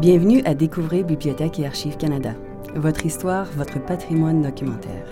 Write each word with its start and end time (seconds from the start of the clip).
Bienvenue 0.00 0.40
à 0.46 0.54
Découvrir 0.54 1.04
Bibliothèque 1.04 1.58
et 1.58 1.66
Archives 1.66 1.98
Canada, 1.98 2.32
votre 2.74 3.04
histoire, 3.04 3.44
votre 3.54 3.84
patrimoine 3.84 4.40
documentaire. 4.40 5.04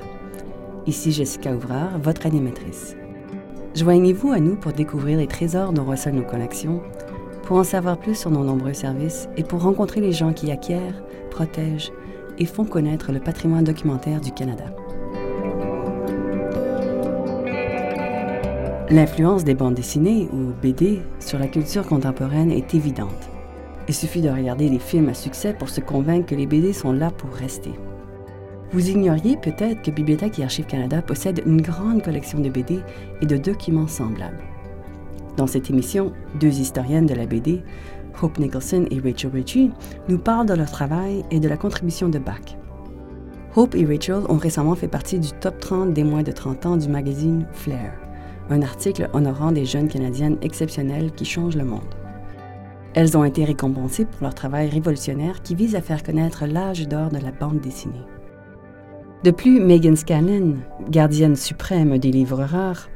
Ici 0.86 1.12
Jessica 1.12 1.52
Ouvrard, 1.52 1.98
votre 1.98 2.24
animatrice. 2.24 2.96
Joignez-vous 3.74 4.32
à 4.32 4.40
nous 4.40 4.56
pour 4.56 4.72
découvrir 4.72 5.18
les 5.18 5.26
trésors 5.26 5.74
dont 5.74 5.84
recèlent 5.84 6.14
nos 6.14 6.24
collections, 6.24 6.80
pour 7.42 7.58
en 7.58 7.64
savoir 7.64 7.98
plus 7.98 8.14
sur 8.14 8.30
nos 8.30 8.42
nombreux 8.42 8.72
services 8.72 9.28
et 9.36 9.44
pour 9.44 9.60
rencontrer 9.60 10.00
les 10.00 10.12
gens 10.12 10.32
qui 10.32 10.50
acquièrent, 10.50 11.02
protègent 11.30 11.92
et 12.38 12.46
font 12.46 12.64
connaître 12.64 13.12
le 13.12 13.20
patrimoine 13.20 13.64
documentaire 13.64 14.22
du 14.22 14.32
Canada. 14.32 14.74
L'influence 18.88 19.44
des 19.44 19.54
bandes 19.54 19.74
dessinées, 19.74 20.30
ou 20.32 20.54
BD, 20.62 21.02
sur 21.20 21.38
la 21.38 21.46
culture 21.46 21.86
contemporaine 21.86 22.50
est 22.50 22.74
évidente. 22.74 23.27
Il 23.88 23.94
suffit 23.94 24.20
de 24.20 24.28
regarder 24.28 24.68
les 24.68 24.78
films 24.78 25.08
à 25.08 25.14
succès 25.14 25.54
pour 25.54 25.70
se 25.70 25.80
convaincre 25.80 26.26
que 26.26 26.34
les 26.34 26.46
BD 26.46 26.74
sont 26.74 26.92
là 26.92 27.10
pour 27.10 27.30
rester. 27.30 27.72
Vous 28.70 28.90
ignoriez 28.90 29.38
peut-être 29.38 29.80
que 29.80 29.90
Bibliothèque 29.90 30.38
et 30.38 30.44
Archives 30.44 30.66
Canada 30.66 31.00
possède 31.00 31.42
une 31.46 31.62
grande 31.62 32.02
collection 32.02 32.38
de 32.38 32.50
BD 32.50 32.80
et 33.22 33.26
de 33.26 33.38
documents 33.38 33.88
semblables. 33.88 34.44
Dans 35.38 35.46
cette 35.46 35.70
émission, 35.70 36.12
deux 36.38 36.60
historiennes 36.60 37.06
de 37.06 37.14
la 37.14 37.24
BD, 37.24 37.62
Hope 38.20 38.38
Nicholson 38.38 38.84
et 38.90 39.00
Rachel 39.00 39.30
Ritchie, 39.32 39.70
nous 40.08 40.18
parlent 40.18 40.46
de 40.46 40.54
leur 40.54 40.70
travail 40.70 41.24
et 41.30 41.40
de 41.40 41.48
la 41.48 41.56
contribution 41.56 42.10
de 42.10 42.18
Bach. 42.18 42.58
Hope 43.56 43.74
et 43.74 43.86
Rachel 43.86 44.22
ont 44.28 44.36
récemment 44.36 44.74
fait 44.74 44.88
partie 44.88 45.18
du 45.18 45.30
top 45.40 45.60
30 45.60 45.94
des 45.94 46.04
moins 46.04 46.22
de 46.22 46.32
30 46.32 46.66
ans 46.66 46.76
du 46.76 46.88
magazine 46.88 47.46
Flair, 47.52 47.94
un 48.50 48.60
article 48.60 49.08
honorant 49.14 49.52
des 49.52 49.64
jeunes 49.64 49.88
Canadiennes 49.88 50.36
exceptionnelles 50.42 51.12
qui 51.12 51.24
changent 51.24 51.56
le 51.56 51.64
monde. 51.64 51.97
Elles 52.98 53.16
ont 53.16 53.22
été 53.22 53.44
récompensées 53.44 54.06
pour 54.06 54.24
leur 54.24 54.34
travail 54.34 54.68
révolutionnaire 54.68 55.40
qui 55.44 55.54
vise 55.54 55.76
à 55.76 55.80
faire 55.80 56.02
connaître 56.02 56.46
l'âge 56.46 56.88
d'or 56.88 57.10
de 57.10 57.18
la 57.18 57.30
bande 57.30 57.60
dessinée. 57.60 58.04
De 59.22 59.30
plus, 59.30 59.60
Megan 59.60 59.94
Scanlon, 59.94 60.56
gardienne 60.90 61.36
suprême 61.36 61.96
des 61.98 62.10
livres 62.10 62.42
rares, 62.42 62.90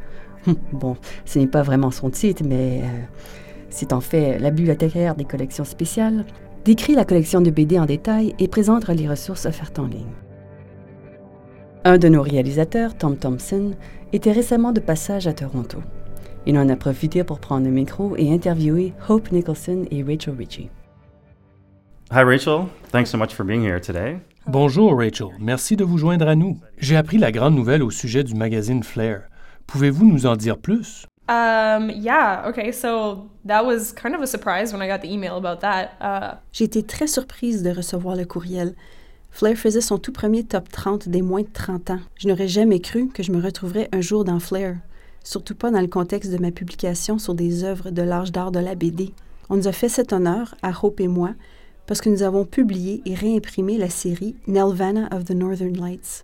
bon, 0.72 0.96
ce 1.24 1.38
n'est 1.38 1.46
pas 1.46 1.62
vraiment 1.62 1.92
son 1.92 2.10
titre, 2.10 2.42
mais 2.44 2.80
euh, 2.82 2.86
c'est 3.70 3.92
en 3.92 4.00
fait 4.00 4.40
la 4.40 4.50
bibliothécaire 4.50 5.14
des 5.14 5.24
collections 5.24 5.62
spéciales, 5.64 6.26
décrit 6.64 6.96
la 6.96 7.04
collection 7.04 7.40
de 7.40 7.52
BD 7.52 7.78
en 7.78 7.86
détail 7.86 8.34
et 8.40 8.48
présente 8.48 8.88
les 8.88 9.08
ressources 9.08 9.46
offertes 9.46 9.78
en 9.78 9.86
ligne. 9.86 10.16
Un 11.84 11.98
de 11.98 12.08
nos 12.08 12.22
réalisateurs, 12.22 12.98
Tom 12.98 13.16
Thompson, 13.16 13.70
était 14.12 14.32
récemment 14.32 14.72
de 14.72 14.80
passage 14.80 15.28
à 15.28 15.32
Toronto. 15.32 15.78
Il 16.44 16.58
en 16.58 16.68
a 16.68 16.76
profité 16.76 17.22
pour 17.22 17.38
prendre 17.38 17.66
le 17.66 17.72
micro 17.72 18.16
et 18.16 18.32
interviewer 18.32 18.92
Hope 19.08 19.30
Nicholson 19.30 19.84
et 19.92 20.02
Rachel 20.02 20.34
Ritchie. 20.36 20.70
Hi 22.10 22.24
Rachel, 22.24 22.66
thanks 22.90 23.10
so 23.10 23.16
much 23.16 23.32
for 23.32 23.46
being 23.46 23.62
here 23.62 23.80
today. 23.80 24.18
Bonjour 24.48 24.98
Rachel, 24.98 25.28
merci 25.38 25.76
de 25.76 25.84
vous 25.84 25.98
joindre 25.98 26.26
à 26.26 26.34
nous. 26.34 26.58
J'ai 26.78 26.96
appris 26.96 27.18
la 27.18 27.30
grande 27.30 27.54
nouvelle 27.54 27.82
au 27.82 27.90
sujet 27.90 28.24
du 28.24 28.34
magazine 28.34 28.82
Flair. 28.82 29.22
Pouvez-vous 29.68 30.04
nous 30.04 30.26
en 30.26 30.34
dire 30.34 30.58
plus? 30.58 31.06
Um, 31.28 31.90
yeah, 31.94 32.44
okay, 32.48 32.72
so 32.72 33.28
that 33.46 33.64
was 33.64 33.92
kind 33.92 34.14
of 34.14 34.20
a 34.20 34.26
surprise 34.26 34.72
when 34.72 34.82
I 34.82 34.88
got 34.88 34.98
the 34.98 35.10
email 35.10 35.36
about 35.36 35.60
that. 35.60 35.92
Uh, 36.00 36.36
J'ai 36.52 36.64
été 36.64 36.82
très 36.82 37.06
surprise 37.06 37.62
de 37.62 37.70
recevoir 37.70 38.16
le 38.16 38.24
courriel. 38.24 38.74
Flair 39.30 39.56
faisait 39.56 39.80
son 39.80 39.96
tout 39.96 40.12
premier 40.12 40.42
top 40.42 40.68
30 40.68 41.08
des 41.08 41.22
moins 41.22 41.42
de 41.42 41.52
30 41.52 41.90
ans. 41.90 42.00
Je 42.18 42.28
n'aurais 42.28 42.48
jamais 42.48 42.80
cru 42.80 43.08
que 43.08 43.22
je 43.22 43.30
me 43.30 43.40
retrouverais 43.40 43.88
un 43.92 44.00
jour 44.00 44.24
dans 44.24 44.40
Flair 44.40 44.76
surtout 45.24 45.54
pas 45.54 45.70
dans 45.70 45.80
le 45.80 45.86
contexte 45.86 46.30
de 46.30 46.38
ma 46.38 46.50
publication 46.50 47.18
sur 47.18 47.34
des 47.34 47.64
œuvres 47.64 47.90
de 47.90 48.02
l'âge 48.02 48.32
d'art 48.32 48.52
de 48.52 48.58
la 48.58 48.74
BD. 48.74 49.12
On 49.50 49.56
nous 49.56 49.68
a 49.68 49.72
fait 49.72 49.88
cet 49.88 50.12
honneur, 50.12 50.54
à 50.62 50.72
Hope 50.82 51.00
et 51.00 51.08
moi, 51.08 51.34
parce 51.86 52.00
que 52.00 52.08
nous 52.08 52.22
avons 52.22 52.44
publié 52.44 53.02
et 53.04 53.14
réimprimé 53.14 53.76
la 53.76 53.90
série 53.90 54.36
Nelvana 54.46 55.08
of 55.14 55.24
the 55.24 55.32
Northern 55.32 55.76
Lights. 55.76 56.22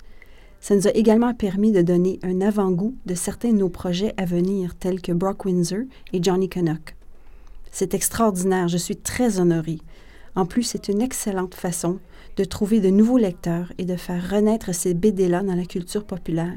Ça 0.61 0.75
nous 0.75 0.89
a 0.89 0.93
également 0.93 1.35
permis 1.35 1.73
de 1.73 1.83
donner 1.83 2.19
un 2.23 2.41
avant-goût 2.41 2.95
de 3.07 3.15
certains 3.15 3.53
de 3.53 3.59
nos 3.59 3.69
projets 3.69 4.15
à 4.17 4.25
venir, 4.25 4.75
tels 4.75 5.01
que 5.01 5.13
Brock 5.13 5.45
Windsor 5.45 5.85
et 6.13 6.23
Johnny 6.23 6.49
Canuck. 6.49 6.97
C'est 7.71 7.95
extraordinaire, 7.95 8.69
je 8.69 8.77
suis 8.77 8.97
très 8.97 9.41
honorée. 9.41 9.79
En 10.35 10.47
plus, 10.47 10.63
c'est 10.63 10.89
une 10.89 11.03
excellente 11.03 11.55
façon 11.55 11.99
de 12.37 12.45
trouver 12.45 12.81
de 12.81 12.91
nouveaux 12.91 13.19
lecteurs 13.19 13.73
et 13.79 13.85
de 13.85 13.97
faire 13.97 14.31
renaître 14.31 14.75
ces 14.75 14.95
BD-là 14.95 15.43
dans 15.43 15.55
la 15.55 15.65
culture 15.65 16.05
populaire. 16.05 16.57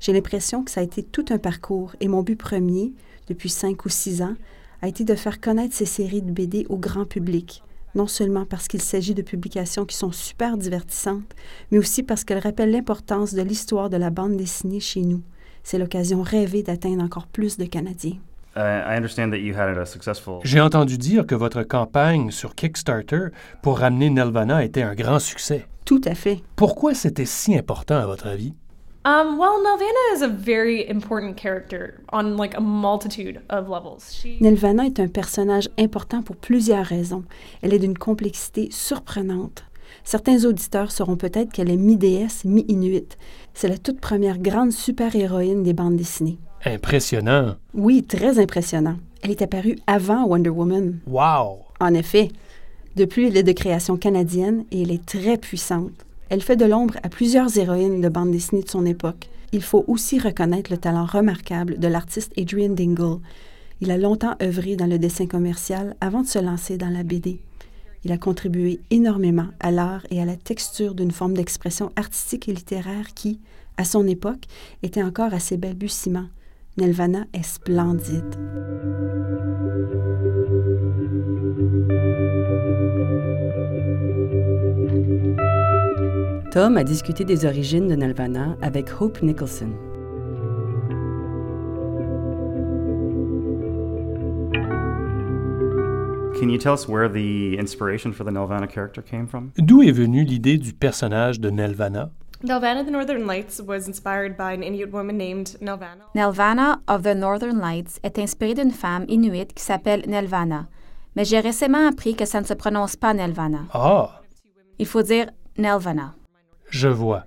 J'ai 0.00 0.12
l'impression 0.12 0.62
que 0.62 0.70
ça 0.70 0.80
a 0.80 0.84
été 0.84 1.02
tout 1.02 1.24
un 1.30 1.38
parcours 1.38 1.94
et 2.00 2.08
mon 2.08 2.22
but 2.22 2.36
premier, 2.36 2.92
depuis 3.28 3.48
cinq 3.48 3.84
ou 3.84 3.88
six 3.88 4.22
ans, 4.22 4.34
a 4.82 4.88
été 4.88 5.04
de 5.04 5.14
faire 5.14 5.40
connaître 5.40 5.74
ces 5.74 5.86
séries 5.86 6.22
de 6.22 6.30
BD 6.30 6.66
au 6.68 6.76
grand 6.76 7.04
public, 7.04 7.62
non 7.94 8.06
seulement 8.06 8.44
parce 8.44 8.68
qu'il 8.68 8.82
s'agit 8.82 9.14
de 9.14 9.22
publications 9.22 9.84
qui 9.84 9.96
sont 9.96 10.12
super 10.12 10.56
divertissantes, 10.56 11.34
mais 11.70 11.78
aussi 11.78 12.02
parce 12.02 12.24
qu'elles 12.24 12.38
rappellent 12.38 12.72
l'importance 12.72 13.34
de 13.34 13.42
l'histoire 13.42 13.90
de 13.90 13.96
la 13.96 14.10
bande 14.10 14.36
dessinée 14.36 14.80
chez 14.80 15.00
nous. 15.02 15.22
C'est 15.62 15.78
l'occasion 15.78 16.22
rêvée 16.22 16.62
d'atteindre 16.62 17.02
encore 17.02 17.26
plus 17.26 17.56
de 17.56 17.64
Canadiens. 17.64 18.18
J'ai 20.44 20.60
entendu 20.60 20.96
dire 20.96 21.26
que 21.26 21.34
votre 21.34 21.62
campagne 21.62 22.30
sur 22.30 22.54
Kickstarter 22.54 23.28
pour 23.62 23.78
ramener 23.78 24.08
Nelvana 24.08 24.64
était 24.64 24.82
un 24.82 24.94
grand 24.94 25.18
succès. 25.18 25.66
Tout 25.84 26.00
à 26.04 26.14
fait. 26.14 26.40
Pourquoi 26.56 26.94
c'était 26.94 27.26
si 27.26 27.56
important 27.56 27.96
à 27.96 28.06
votre 28.06 28.26
avis? 28.26 28.54
Um, 29.06 29.38
well, 29.38 29.62
Nelvana 29.62 30.14
is 30.14 30.22
a 30.22 30.26
very 30.26 30.84
important 30.90 31.36
character 31.36 32.00
on 32.12 32.36
like 32.36 32.56
a 32.56 32.60
multitude 32.60 33.40
of 33.48 33.68
levels. 33.68 34.12
She... 34.12 34.36
Nelvana 34.40 34.84
est 34.84 34.98
un 34.98 35.06
personnage 35.06 35.68
important 35.78 36.24
pour 36.24 36.34
plusieurs 36.34 36.84
raisons. 36.84 37.22
Elle 37.62 37.72
est 37.72 37.78
d'une 37.78 37.96
complexité 37.96 38.66
surprenante. 38.72 39.64
Certains 40.02 40.44
auditeurs 40.44 40.90
sauront 40.90 41.14
peut-être 41.14 41.52
qu'elle 41.52 41.70
est 41.70 41.76
mi-déesse, 41.76 42.44
mi-inuit. 42.44 43.16
C'est 43.54 43.68
la 43.68 43.78
toute 43.78 44.00
première 44.00 44.38
grande 44.38 44.72
super-héroïne 44.72 45.62
des 45.62 45.72
bandes 45.72 45.96
dessinées. 45.96 46.40
Impressionnant. 46.64 47.54
Oui, 47.74 48.02
très 48.02 48.40
impressionnant. 48.40 48.96
Elle 49.22 49.30
est 49.30 49.42
apparue 49.42 49.78
avant 49.86 50.26
Wonder 50.26 50.50
Woman. 50.50 50.98
Wow! 51.06 51.60
En 51.78 51.94
effet. 51.94 52.32
De 52.96 53.04
plus, 53.04 53.28
elle 53.28 53.36
est 53.36 53.44
de 53.44 53.52
création 53.52 53.96
canadienne 53.96 54.64
et 54.72 54.82
elle 54.82 54.90
est 54.90 55.06
très 55.06 55.36
puissante. 55.36 56.05
Elle 56.28 56.42
fait 56.42 56.56
de 56.56 56.64
l'ombre 56.64 56.96
à 57.02 57.08
plusieurs 57.08 57.56
héroïnes 57.56 58.00
de 58.00 58.08
bande 58.08 58.32
dessinée 58.32 58.62
de 58.62 58.68
son 58.68 58.84
époque. 58.84 59.28
Il 59.52 59.62
faut 59.62 59.84
aussi 59.86 60.18
reconnaître 60.18 60.72
le 60.72 60.78
talent 60.78 61.04
remarquable 61.04 61.78
de 61.78 61.86
l'artiste 61.86 62.32
Adrian 62.36 62.70
Dingle. 62.70 63.20
Il 63.80 63.90
a 63.90 63.98
longtemps 63.98 64.34
œuvré 64.42 64.74
dans 64.74 64.86
le 64.86 64.98
dessin 64.98 65.26
commercial 65.26 65.94
avant 66.00 66.22
de 66.22 66.26
se 66.26 66.40
lancer 66.40 66.78
dans 66.78 66.88
la 66.88 67.04
BD. 67.04 67.40
Il 68.04 68.12
a 68.12 68.18
contribué 68.18 68.80
énormément 68.90 69.48
à 69.60 69.70
l'art 69.70 70.06
et 70.10 70.20
à 70.20 70.24
la 70.24 70.36
texture 70.36 70.94
d'une 70.94 71.12
forme 71.12 71.34
d'expression 71.34 71.92
artistique 71.96 72.48
et 72.48 72.54
littéraire 72.54 73.14
qui, 73.14 73.40
à 73.76 73.84
son 73.84 74.06
époque, 74.06 74.46
était 74.82 75.02
encore 75.02 75.32
à 75.32 75.40
ses 75.40 75.56
balbutiements. 75.56 76.28
Nelvana 76.76 77.24
est 77.32 77.42
splendide. 77.42 78.36
Tom 86.56 86.78
a 86.78 86.84
discuté 86.84 87.26
des 87.26 87.44
origines 87.44 87.86
de 87.86 87.94
Nelvana 87.94 88.56
avec 88.62 88.88
Hope 88.98 89.20
Nicholson. 89.20 89.74
Can 96.40 96.48
you 96.48 96.56
tell 96.56 96.72
us 96.72 96.88
where 96.88 97.10
the 97.10 97.58
inspiration 97.58 98.10
for 98.10 98.24
the 98.24 98.30
Nelvana 98.30 98.66
character 98.66 99.02
came 99.02 99.26
from? 99.26 99.52
D'où 99.58 99.82
est 99.82 99.92
venue 99.92 100.24
l'idée 100.24 100.56
du 100.56 100.72
personnage 100.72 101.40
de 101.40 101.50
Nelvana? 101.50 102.08
Nelvana 102.42 102.80
of 102.80 102.86
the 102.86 102.90
Northern 102.90 103.26
Lights 103.26 103.60
was 103.60 103.86
inspired 103.86 104.38
by 104.38 104.54
an 104.54 104.62
Inuit 104.62 104.90
woman 104.90 105.18
named 105.18 105.58
Nelvana. 105.60 106.04
Nelvana 106.14 106.78
of 106.88 107.02
the 107.02 107.14
Northern 107.14 107.58
Lights 107.58 108.00
est 108.02 108.18
inspirée 108.18 108.54
d'une 108.54 108.70
femme 108.70 109.04
inuite 109.08 109.52
qui 109.52 109.62
s'appelle 109.62 110.04
Nelvana. 110.08 110.68
Mais 111.16 111.26
j'ai 111.26 111.40
récemment 111.40 111.86
appris 111.86 112.14
que 112.14 112.24
ça 112.24 112.40
ne 112.40 112.46
se 112.46 112.54
prononce 112.54 112.96
pas 112.96 113.12
Nelvana. 113.12 113.66
Ah! 113.74 114.22
Il 114.78 114.86
faut 114.86 115.02
dire 115.02 115.26
Nelvana. 115.58 116.14
Je 116.68 116.88
vois. 116.88 117.24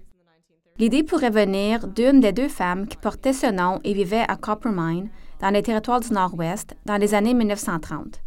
L'idée 0.77 1.03
pourrait 1.03 1.30
venir 1.30 1.88
d'une 1.88 2.21
des 2.21 2.31
deux 2.31 2.47
femmes 2.47 2.88
qui 2.88 2.95
portait 2.95 3.33
ce 3.33 3.51
nom 3.51 3.80
et 3.83 3.94
vivait 3.94 4.25
à 4.27 4.38
Coppermine, 4.38 5.09
dans 5.41 5.50
les 5.50 5.62
territoires 5.62 6.00
du 6.00 6.12
Nord-Ouest, 6.12 6.75
dans 6.86 6.97
les 6.97 7.13
années 7.13 7.33
1930. 7.33 8.21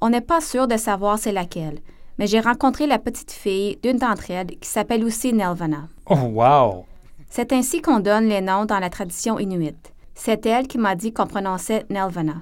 On 0.00 0.10
n'est 0.10 0.20
pas 0.20 0.40
sûr 0.40 0.66
de 0.66 0.76
savoir 0.76 1.18
c'est 1.18 1.32
laquelle, 1.32 1.78
mais 2.18 2.26
j'ai 2.26 2.40
rencontré 2.40 2.86
la 2.86 2.98
petite 2.98 3.32
fille 3.32 3.78
d'une 3.82 3.98
d'entre 3.98 4.30
elles 4.30 4.58
qui 4.58 4.68
s'appelle 4.68 5.04
aussi 5.04 5.32
Nelvana. 5.32 5.88
Oh, 6.06 6.14
wow! 6.14 6.84
C'est 7.28 7.52
ainsi 7.52 7.82
qu'on 7.82 8.00
donne 8.00 8.28
les 8.28 8.40
noms 8.40 8.64
dans 8.64 8.78
la 8.78 8.90
tradition 8.90 9.38
inuite. 9.38 9.92
C'est 10.14 10.46
elle 10.46 10.68
qui 10.68 10.78
m'a 10.78 10.94
dit 10.94 11.12
qu'on 11.12 11.26
prononçait 11.26 11.84
Nelvana. 11.90 12.36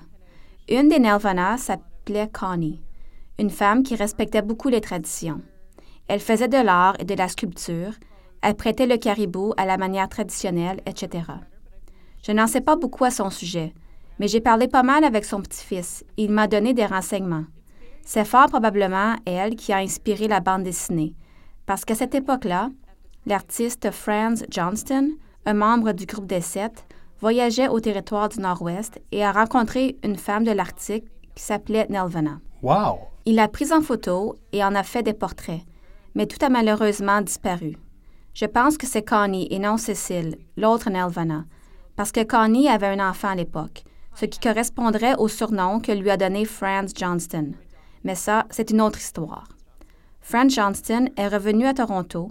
Une 0.68 0.88
des 0.88 0.98
Nelvana 0.98 1.56
s'appelait 1.56 2.28
Connie, 2.32 2.80
une 3.38 3.50
femme 3.50 3.82
qui 3.82 3.96
respectait 3.96 4.42
beaucoup 4.42 4.68
les 4.68 4.80
traditions. 4.80 5.40
Elle 6.12 6.20
faisait 6.20 6.46
de 6.46 6.58
l'art 6.58 6.94
et 6.98 7.06
de 7.06 7.14
la 7.14 7.26
sculpture, 7.26 7.94
elle 8.42 8.54
prêtait 8.54 8.84
le 8.84 8.98
caribou 8.98 9.54
à 9.56 9.64
la 9.64 9.78
manière 9.78 10.10
traditionnelle, 10.10 10.82
etc. 10.84 11.24
Je 12.22 12.32
n'en 12.32 12.46
sais 12.46 12.60
pas 12.60 12.76
beaucoup 12.76 13.04
à 13.04 13.10
son 13.10 13.30
sujet, 13.30 13.72
mais 14.18 14.28
j'ai 14.28 14.42
parlé 14.42 14.68
pas 14.68 14.82
mal 14.82 15.04
avec 15.04 15.24
son 15.24 15.40
petit-fils 15.40 16.04
et 16.18 16.24
il 16.24 16.30
m'a 16.30 16.48
donné 16.48 16.74
des 16.74 16.84
renseignements. 16.84 17.46
C'est 18.04 18.26
fort 18.26 18.48
probablement 18.48 19.16
elle 19.24 19.56
qui 19.56 19.72
a 19.72 19.78
inspiré 19.78 20.28
la 20.28 20.40
bande 20.40 20.64
dessinée, 20.64 21.14
parce 21.64 21.86
qu'à 21.86 21.94
cette 21.94 22.14
époque-là, 22.14 22.68
l'artiste 23.24 23.90
Franz 23.90 24.44
Johnston, 24.50 25.12
un 25.46 25.54
membre 25.54 25.92
du 25.92 26.04
groupe 26.04 26.26
des 26.26 26.42
Sept, 26.42 26.84
voyageait 27.22 27.68
au 27.68 27.80
territoire 27.80 28.28
du 28.28 28.38
Nord-Ouest 28.38 29.00
et 29.12 29.24
a 29.24 29.32
rencontré 29.32 29.96
une 30.04 30.16
femme 30.16 30.44
de 30.44 30.52
l'Arctique 30.52 31.06
qui 31.34 31.42
s'appelait 31.42 31.86
Nelvana. 31.88 32.38
Wow! 32.60 32.98
Il 33.24 33.36
l'a 33.36 33.48
prise 33.48 33.72
en 33.72 33.80
photo 33.80 34.36
et 34.52 34.62
en 34.62 34.74
a 34.74 34.82
fait 34.82 35.02
des 35.02 35.14
portraits, 35.14 35.62
mais 36.14 36.26
tout 36.26 36.44
a 36.44 36.48
malheureusement 36.48 37.20
disparu. 37.20 37.76
Je 38.34 38.46
pense 38.46 38.78
que 38.78 38.86
c'est 38.86 39.02
Connie 39.02 39.48
et 39.50 39.58
non 39.58 39.76
Cécile, 39.76 40.36
l'autre 40.56 40.90
Nelvana, 40.90 41.44
parce 41.96 42.12
que 42.12 42.24
Connie 42.24 42.68
avait 42.68 42.86
un 42.86 43.08
enfant 43.10 43.28
à 43.28 43.34
l'époque, 43.34 43.84
ce 44.14 44.26
qui 44.26 44.40
correspondrait 44.40 45.16
au 45.18 45.28
surnom 45.28 45.80
que 45.80 45.92
lui 45.92 46.10
a 46.10 46.16
donné 46.16 46.44
Franz 46.44 46.92
Johnston. 46.96 47.52
Mais 48.04 48.14
ça, 48.14 48.46
c'est 48.50 48.70
une 48.70 48.80
autre 48.80 48.98
histoire. 48.98 49.48
Franz 50.20 50.54
Johnston 50.54 51.08
est 51.16 51.28
revenu 51.28 51.66
à 51.66 51.74
Toronto, 51.74 52.30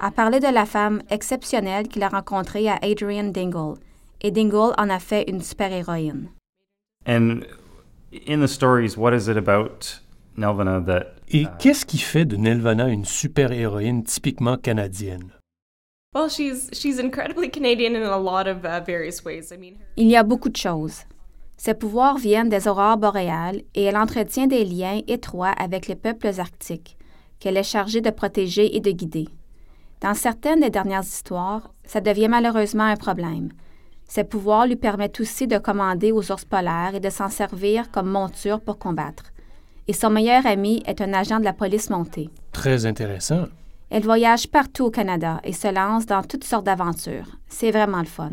a 0.00 0.10
parlé 0.10 0.40
de 0.40 0.52
la 0.52 0.66
femme 0.66 1.02
exceptionnelle 1.10 1.88
qu'il 1.88 2.02
a 2.02 2.08
rencontrée 2.08 2.68
à 2.68 2.78
Adrian 2.82 3.30
Dingle, 3.30 3.78
et 4.20 4.30
Dingle 4.30 4.74
en 4.78 4.90
a 4.90 4.98
fait 4.98 5.28
une 5.28 5.42
super-héroïne. 5.42 6.28
And 7.06 7.40
in 8.26 8.40
the 8.40 8.48
stories, 8.48 8.96
what 8.96 9.12
is 9.12 9.28
it 9.28 9.36
about 9.36 10.00
Nelvana 10.36 10.84
that 10.86 11.21
Et 11.34 11.46
qu'est-ce 11.58 11.86
qui 11.86 11.96
fait 11.96 12.26
de 12.26 12.36
Nelvana 12.36 12.88
une 12.88 13.06
super-héroïne 13.06 14.02
typiquement 14.02 14.58
canadienne? 14.58 15.32
Well, 16.14 16.28
she's 16.28 16.68
she's 16.74 16.98
incredibly 16.98 17.48
Canadian 17.50 17.94
in 17.94 18.02
a 18.02 18.18
lot 18.18 18.46
of 18.46 18.66
uh, 18.66 18.84
various 18.84 19.24
ways. 19.24 19.50
I 19.50 19.56
mean, 19.56 19.76
Il 19.96 20.08
y 20.08 20.16
a 20.16 20.24
beaucoup 20.24 20.50
de 20.50 20.58
choses. 20.58 21.06
Ses 21.56 21.72
pouvoirs 21.72 22.18
viennent 22.18 22.50
des 22.50 22.68
aurores 22.68 22.98
boréales 22.98 23.62
et 23.74 23.84
elle 23.84 23.96
entretient 23.96 24.46
des 24.46 24.66
liens 24.66 25.00
étroits 25.08 25.54
avec 25.56 25.86
les 25.86 25.94
peuples 25.94 26.38
arctiques, 26.38 26.98
qu'elle 27.40 27.56
est 27.56 27.62
chargée 27.62 28.02
de 28.02 28.10
protéger 28.10 28.76
et 28.76 28.80
de 28.80 28.90
guider. 28.90 29.28
Dans 30.02 30.12
certaines 30.12 30.60
des 30.60 30.68
dernières 30.68 31.04
histoires, 31.04 31.72
ça 31.86 32.02
devient 32.02 32.28
malheureusement 32.28 32.84
un 32.84 32.96
problème. 32.96 33.48
Ses 34.06 34.24
pouvoirs 34.24 34.66
lui 34.66 34.76
permettent 34.76 35.20
aussi 35.20 35.46
de 35.46 35.56
commander 35.56 36.12
aux 36.12 36.30
ours 36.30 36.44
polaires 36.44 36.94
et 36.94 37.00
de 37.00 37.08
s'en 37.08 37.30
servir 37.30 37.90
comme 37.90 38.10
monture 38.10 38.60
pour 38.60 38.78
combattre. 38.78 39.31
Et 39.88 39.92
son 39.92 40.10
meilleur 40.10 40.46
ami 40.46 40.82
est 40.86 41.00
un 41.00 41.12
agent 41.12 41.40
de 41.40 41.44
la 41.44 41.52
police 41.52 41.90
montée. 41.90 42.30
Très 42.52 42.86
intéressant. 42.86 43.46
Elle 43.90 44.04
voyage 44.04 44.48
partout 44.48 44.84
au 44.84 44.90
Canada 44.90 45.40
et 45.44 45.52
se 45.52 45.72
lance 45.72 46.06
dans 46.06 46.22
toutes 46.22 46.44
sortes 46.44 46.64
d'aventures. 46.64 47.26
C'est 47.48 47.70
vraiment 47.70 47.98
le 48.00 48.06
fun. 48.06 48.30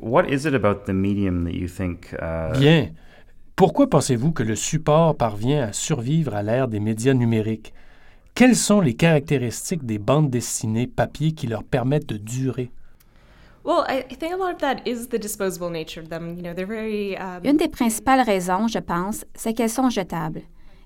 what 0.00 0.24
is 0.28 0.46
it 0.46 0.54
about 0.54 0.84
the 0.86 0.92
medium 0.94 1.44
that 1.44 1.52
you 1.52 1.68
think 1.68 2.14
uh, 2.20 2.58
Bien. 2.58 2.90
Pourquoi 3.56 3.88
pensez-vous 3.88 4.32
que 4.32 4.42
le 4.42 4.54
support 4.54 5.16
parvient 5.16 5.68
à 5.68 5.72
survivre 5.72 6.34
à 6.34 6.42
l'ère 6.42 6.68
des 6.68 6.80
médias 6.80 7.14
numériques? 7.14 7.72
Quelles 8.34 8.56
sont 8.56 8.82
les 8.82 8.94
caractéristiques 8.94 9.86
des 9.86 9.98
bandes 9.98 10.28
dessinées 10.28 10.86
papier 10.86 11.32
qui 11.32 11.46
leur 11.46 11.64
permettent 11.64 12.08
de 12.08 12.18
durer? 12.18 12.70
well, 13.64 13.84
I, 13.88 14.04
I 14.10 14.14
think 14.14 14.32
a 14.32 14.36
lot 14.36 14.52
of 14.52 14.58
that 14.58 14.86
is 14.86 15.08
the 15.08 15.18
disposable 15.18 15.70
nature 15.70 16.00
of 16.00 16.08
them. 16.08 16.36
You 16.36 16.42
know, 16.42 16.54
they're 16.54 16.66
very 16.66 17.16
um, 17.16 17.42
Une 17.44 17.56
des 17.56 17.68
principales 17.68 18.20
raisons, 18.20 18.68
je 18.68 18.78
pense, 18.78 19.24
c'est 19.34 19.54
qu'elles 19.54 19.70
sont 19.70 19.90
jetables. 19.90 20.42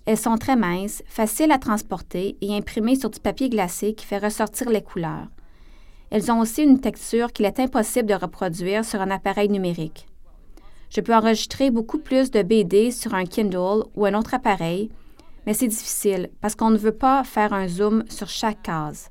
Elles 0.06 0.18
sont 0.18 0.38
très 0.38 0.56
minces, 0.56 1.02
faciles 1.06 1.52
à 1.52 1.58
transporter 1.58 2.36
et 2.40 2.56
imprimées 2.56 2.96
sur 2.96 3.10
du 3.10 3.20
papier 3.20 3.48
glacé 3.48 3.94
qui 3.94 4.06
fait 4.06 4.18
ressortir 4.18 4.70
les 4.70 4.82
couleurs. 4.82 5.28
Elles 6.10 6.32
ont 6.32 6.40
aussi 6.40 6.62
une 6.62 6.80
texture 6.80 7.32
qu'il 7.32 7.46
est 7.46 7.60
impossible 7.60 8.08
de 8.08 8.14
reproduire 8.14 8.84
sur 8.84 9.00
un 9.00 9.10
appareil 9.10 9.48
numérique. 9.48 10.06
Je 10.90 11.00
peux 11.00 11.14
enregistrer 11.14 11.70
beaucoup 11.70 11.98
plus 11.98 12.32
de 12.32 12.42
BD 12.42 12.90
sur 12.90 13.14
un 13.14 13.24
Kindle 13.24 13.84
ou 13.94 14.06
un 14.06 14.14
autre 14.14 14.34
appareil, 14.34 14.90
mais 15.46 15.54
c'est 15.54 15.68
difficile 15.68 16.30
parce 16.40 16.56
qu'on 16.56 16.70
ne 16.70 16.78
veut 16.78 16.92
pas 16.92 17.22
faire 17.22 17.52
un 17.52 17.68
zoom 17.68 18.04
sur 18.08 18.28
chaque 18.28 18.62
case. 18.62 19.10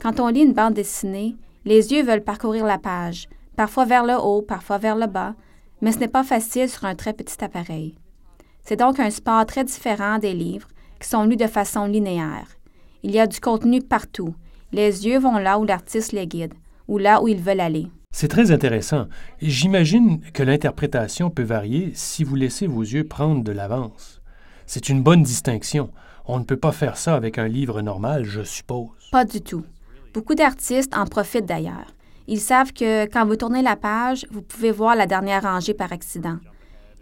Quand 0.00 0.18
on 0.18 0.28
lit 0.28 0.42
une 0.42 0.52
bande 0.52 0.74
dessinée, 0.74 1.36
les 1.64 1.92
yeux 1.92 2.02
veulent 2.02 2.24
parcourir 2.24 2.64
la 2.64 2.78
page, 2.78 3.28
parfois 3.56 3.84
vers 3.84 4.04
le 4.04 4.14
haut, 4.14 4.42
parfois 4.42 4.78
vers 4.78 4.96
le 4.96 5.06
bas, 5.06 5.34
mais 5.80 5.92
ce 5.92 5.98
n'est 5.98 6.08
pas 6.08 6.24
facile 6.24 6.68
sur 6.68 6.84
un 6.84 6.94
très 6.94 7.12
petit 7.12 7.42
appareil. 7.42 7.94
C'est 8.68 8.74
donc 8.74 8.98
un 8.98 9.10
sport 9.10 9.46
très 9.46 9.62
différent 9.62 10.18
des 10.18 10.34
livres 10.34 10.66
qui 10.98 11.08
sont 11.08 11.24
lus 11.24 11.36
de 11.36 11.46
façon 11.46 11.86
linéaire. 11.86 12.48
Il 13.04 13.12
y 13.12 13.20
a 13.20 13.28
du 13.28 13.38
contenu 13.38 13.80
partout. 13.80 14.34
Les 14.72 15.06
yeux 15.06 15.20
vont 15.20 15.38
là 15.38 15.60
où 15.60 15.64
l'artiste 15.64 16.10
les 16.10 16.26
guide, 16.26 16.52
ou 16.88 16.98
là 16.98 17.22
où 17.22 17.28
ils 17.28 17.40
veulent 17.40 17.60
aller. 17.60 17.86
C'est 18.10 18.26
très 18.26 18.50
intéressant. 18.50 19.06
J'imagine 19.40 20.20
que 20.32 20.42
l'interprétation 20.42 21.30
peut 21.30 21.44
varier 21.44 21.92
si 21.94 22.24
vous 22.24 22.34
laissez 22.34 22.66
vos 22.66 22.82
yeux 22.82 23.04
prendre 23.04 23.44
de 23.44 23.52
l'avance. 23.52 24.20
C'est 24.66 24.88
une 24.88 25.00
bonne 25.00 25.22
distinction. 25.22 25.92
On 26.24 26.40
ne 26.40 26.44
peut 26.44 26.56
pas 26.56 26.72
faire 26.72 26.96
ça 26.96 27.14
avec 27.14 27.38
un 27.38 27.46
livre 27.46 27.82
normal, 27.82 28.24
je 28.24 28.42
suppose. 28.42 28.88
Pas 29.12 29.24
du 29.24 29.42
tout. 29.42 29.64
Beaucoup 30.12 30.34
d'artistes 30.34 30.96
en 30.96 31.06
profitent 31.06 31.46
d'ailleurs. 31.46 31.94
Ils 32.26 32.40
savent 32.40 32.72
que 32.72 33.04
quand 33.04 33.26
vous 33.26 33.36
tournez 33.36 33.62
la 33.62 33.76
page, 33.76 34.26
vous 34.32 34.42
pouvez 34.42 34.72
voir 34.72 34.96
la 34.96 35.06
dernière 35.06 35.44
rangée 35.44 35.74
par 35.74 35.92
accident. 35.92 36.38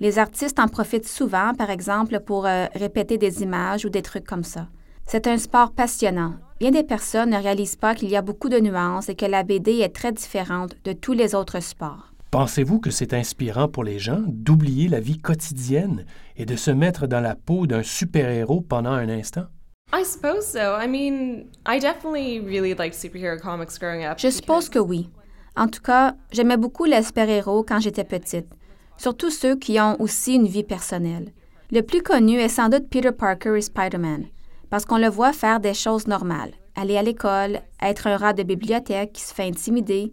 Les 0.00 0.18
artistes 0.18 0.58
en 0.58 0.68
profitent 0.68 1.08
souvent, 1.08 1.54
par 1.54 1.70
exemple, 1.70 2.20
pour 2.20 2.46
euh, 2.46 2.66
répéter 2.74 3.16
des 3.16 3.42
images 3.42 3.84
ou 3.84 3.90
des 3.90 4.02
trucs 4.02 4.26
comme 4.26 4.44
ça. 4.44 4.68
C'est 5.06 5.26
un 5.26 5.38
sport 5.38 5.72
passionnant. 5.72 6.34
Bien 6.58 6.70
des 6.70 6.82
personnes 6.82 7.30
ne 7.30 7.36
réalisent 7.36 7.76
pas 7.76 7.94
qu'il 7.94 8.08
y 8.08 8.16
a 8.16 8.22
beaucoup 8.22 8.48
de 8.48 8.58
nuances 8.58 9.08
et 9.08 9.14
que 9.14 9.26
la 9.26 9.42
BD 9.42 9.80
est 9.80 9.94
très 9.94 10.12
différente 10.12 10.74
de 10.84 10.92
tous 10.92 11.12
les 11.12 11.34
autres 11.34 11.60
sports. 11.60 12.12
Pensez-vous 12.30 12.80
que 12.80 12.90
c'est 12.90 13.14
inspirant 13.14 13.68
pour 13.68 13.84
les 13.84 14.00
gens 14.00 14.22
d'oublier 14.26 14.88
la 14.88 14.98
vie 14.98 15.18
quotidienne 15.18 16.04
et 16.36 16.46
de 16.46 16.56
se 16.56 16.72
mettre 16.72 17.06
dans 17.06 17.20
la 17.20 17.36
peau 17.36 17.66
d'un 17.68 17.84
super-héros 17.84 18.60
pendant 18.62 18.90
un 18.90 19.08
instant? 19.08 19.44
I 19.92 20.04
suppose 20.04 20.44
so. 20.44 20.76
I 20.76 20.88
mean, 20.88 21.44
I 21.66 21.78
definitely 21.78 22.40
really 22.40 22.74
liked 22.74 22.94
superhero 22.94 23.38
comics 23.38 23.78
growing 23.78 24.04
up. 24.04 24.18
Je 24.18 24.30
suppose 24.30 24.68
que 24.68 24.80
oui. 24.80 25.08
En 25.56 25.68
tout 25.68 25.82
cas, 25.82 26.14
j'aimais 26.32 26.56
beaucoup 26.56 26.84
les 26.84 27.04
super-héros 27.04 27.62
quand 27.62 27.78
j'étais 27.78 28.02
petite, 28.02 28.48
surtout 28.96 29.30
ceux 29.30 29.56
qui 29.56 29.80
ont 29.80 30.00
aussi 30.00 30.34
une 30.34 30.46
vie 30.46 30.64
personnelle. 30.64 31.32
Le 31.70 31.82
plus 31.82 32.02
connu 32.02 32.38
est 32.38 32.48
sans 32.48 32.68
doute 32.68 32.88
Peter 32.90 33.12
Parker 33.12 33.56
et 33.56 33.60
Spider-Man, 33.62 34.26
parce 34.70 34.84
qu'on 34.84 34.98
le 34.98 35.08
voit 35.08 35.32
faire 35.32 35.60
des 35.60 35.74
choses 35.74 36.06
normales, 36.06 36.52
aller 36.76 36.96
à 36.96 37.02
l'école, 37.02 37.60
être 37.82 38.06
un 38.06 38.16
rat 38.16 38.32
de 38.32 38.42
bibliothèque 38.42 39.12
qui 39.12 39.22
se 39.22 39.34
fait 39.34 39.48
intimider, 39.48 40.12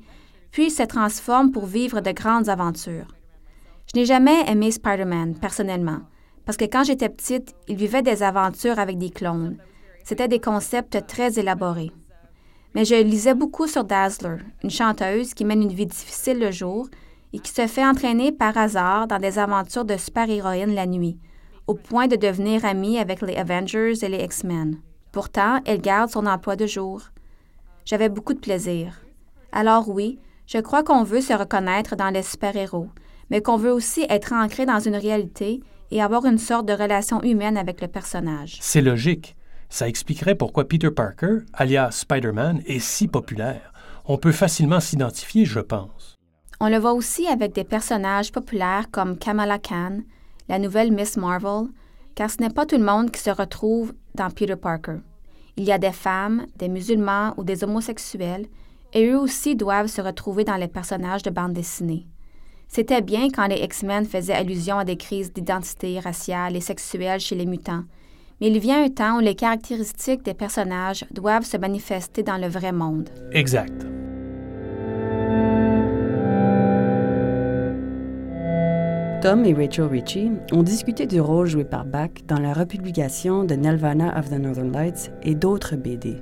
puis 0.52 0.70
se 0.70 0.84
transforme 0.84 1.52
pour 1.52 1.66
vivre 1.66 2.02
de 2.02 2.12
grandes 2.12 2.50
aventures. 2.50 3.16
Je 3.94 4.00
n'ai 4.00 4.06
jamais 4.06 4.50
aimé 4.50 4.72
Spider-Man, 4.72 5.36
personnellement, 5.36 6.00
parce 6.46 6.58
que 6.58 6.66
quand 6.66 6.84
j'étais 6.84 7.10
petite, 7.10 7.56
il 7.68 7.76
vivait 7.76 8.02
des 8.02 8.24
aventures 8.24 8.80
avec 8.80 8.98
des 8.98 9.10
clones. 9.10 9.58
C'était 10.04 10.28
des 10.28 10.40
concepts 10.40 11.06
très 11.08 11.40
élaborés. 11.40 11.92
Mais 12.74 12.86
je 12.86 12.96
lisais 12.96 13.36
beaucoup 13.36 13.68
sur 13.68 13.84
Dazzler, 13.84 14.38
une 14.64 14.70
chanteuse 14.70 15.34
qui 15.34 15.46
mène 15.46 15.62
une 15.62 15.74
vie 15.74 15.86
difficile 15.86 16.40
le 16.40 16.52
jour 16.52 16.88
et 17.34 17.40
qui 17.40 17.52
se 17.52 17.68
fait 17.68 17.86
entraîner 17.86 18.32
par 18.32 18.58
hasard 18.58 19.08
dans 19.08 19.20
des 19.20 19.40
aventures 19.40 19.86
de 19.86 19.98
super-héroïnes 19.98 20.76
la 20.76 20.86
nuit, 20.86 21.18
au 21.68 21.76
point 21.76 22.08
de 22.08 22.16
devenir 22.16 22.66
amie 22.66 22.98
avec 22.98 23.22
les 23.22 23.36
Avengers 23.36 24.04
et 24.04 24.10
les 24.10 24.24
X-Men. 24.24 24.78
Pourtant, 25.12 25.60
elle 25.66 25.82
garde 25.82 26.10
son 26.10 26.26
emploi 26.26 26.56
de 26.56 26.66
jour. 26.66 27.04
J'avais 27.86 28.10
beaucoup 28.10 28.34
de 28.34 28.40
plaisir. 28.40 29.02
Alors 29.52 29.90
oui, 29.90 30.20
je 30.48 30.58
crois 30.58 30.84
qu'on 30.84 31.04
veut 31.04 31.22
se 31.22 31.34
reconnaître 31.34 31.96
dans 31.96 32.10
les 32.10 32.24
super-héros, 32.24 32.90
mais 33.30 33.42
qu'on 33.42 33.58
veut 33.58 33.72
aussi 33.72 34.06
être 34.10 34.34
ancré 34.34 34.66
dans 34.66 34.80
une 34.80 34.96
réalité 34.96 35.62
et 35.92 36.02
avoir 36.02 36.26
une 36.26 36.38
sorte 36.38 36.66
de 36.66 36.74
relation 36.74 37.22
humaine 37.22 37.58
avec 37.58 37.82
le 37.82 37.88
personnage. 37.88 38.58
C'est 38.62 38.82
logique. 38.82 39.36
Ça 39.70 39.88
expliquerait 39.88 40.36
pourquoi 40.36 40.68
Peter 40.68 40.92
Parker, 40.92 41.40
alias 41.54 41.92
Spider-Man, 41.92 42.62
est 42.66 42.80
si 42.80 43.08
populaire. 43.08 43.74
On 44.06 44.18
peut 44.18 44.34
facilement 44.34 44.82
s'identifier, 44.82 45.46
je 45.46 45.60
pense. 45.60 46.18
On 46.64 46.70
le 46.70 46.78
voit 46.78 46.94
aussi 46.94 47.26
avec 47.26 47.56
des 47.56 47.64
personnages 47.64 48.32
populaires 48.32 48.86
comme 48.92 49.18
Kamala 49.18 49.58
Khan, 49.58 50.02
la 50.48 50.60
nouvelle 50.60 50.92
Miss 50.92 51.18
Marvel, 51.18 51.70
car 52.14 52.30
ce 52.30 52.38
n'est 52.38 52.52
pas 52.52 52.68
tout 52.68 52.78
le 52.78 52.86
monde 52.86 53.10
qui 53.10 53.20
se 53.20 53.32
retrouve 53.32 53.96
dans 54.14 54.30
Peter 54.30 54.56
Parker. 54.56 54.98
Il 55.58 55.64
y 55.64 55.72
a 55.72 55.80
des 55.80 55.92
femmes, 55.92 56.46
des 56.58 56.70
musulmans 56.70 57.34
ou 57.38 57.44
des 57.44 57.64
homosexuels, 57.64 58.46
et 58.94 59.08
eux 59.08 59.18
aussi 59.18 59.56
doivent 59.56 59.88
se 59.88 60.02
retrouver 60.02 60.44
dans 60.44 60.56
les 60.56 60.68
personnages 60.68 61.24
de 61.24 61.32
bande 61.32 61.54
dessinée. 61.54 62.06
C'était 62.68 63.02
bien 63.02 63.30
quand 63.32 63.48
les 63.48 63.64
X-Men 63.64 64.06
faisaient 64.06 64.36
allusion 64.36 64.78
à 64.78 64.86
des 64.86 64.98
crises 64.98 65.34
d'identité 65.34 66.00
raciale 66.00 66.56
et 66.56 66.62
sexuelle 66.62 67.22
chez 67.22 67.34
les 67.34 67.48
mutants, 67.48 67.86
mais 68.40 68.50
il 68.50 68.60
vient 68.60 68.84
un 68.84 68.90
temps 68.90 69.18
où 69.18 69.20
les 69.20 69.34
caractéristiques 69.34 70.24
des 70.24 70.36
personnages 70.36 71.06
doivent 71.10 71.44
se 71.44 71.58
manifester 71.58 72.22
dans 72.22 72.38
le 72.38 72.50
vrai 72.50 72.72
monde. 72.72 73.10
Exact. 73.32 73.84
Tom 79.22 79.46
et 79.46 79.54
Rachel 79.54 79.86
Ritchie 79.86 80.32
ont 80.52 80.64
discuté 80.64 81.06
du 81.06 81.22
rôle 81.22 81.46
joué 81.46 81.64
par 81.64 81.86
Bach 81.86 82.10
dans 82.28 82.40
la 82.40 82.54
republication 82.54 83.44
de 83.44 83.54
Nelvana 83.54 84.18
of 84.18 84.32
the 84.32 84.40
Northern 84.40 84.72
Lights 84.72 85.12
et 85.22 85.36
d'autres 85.36 85.76
BD. 85.76 86.18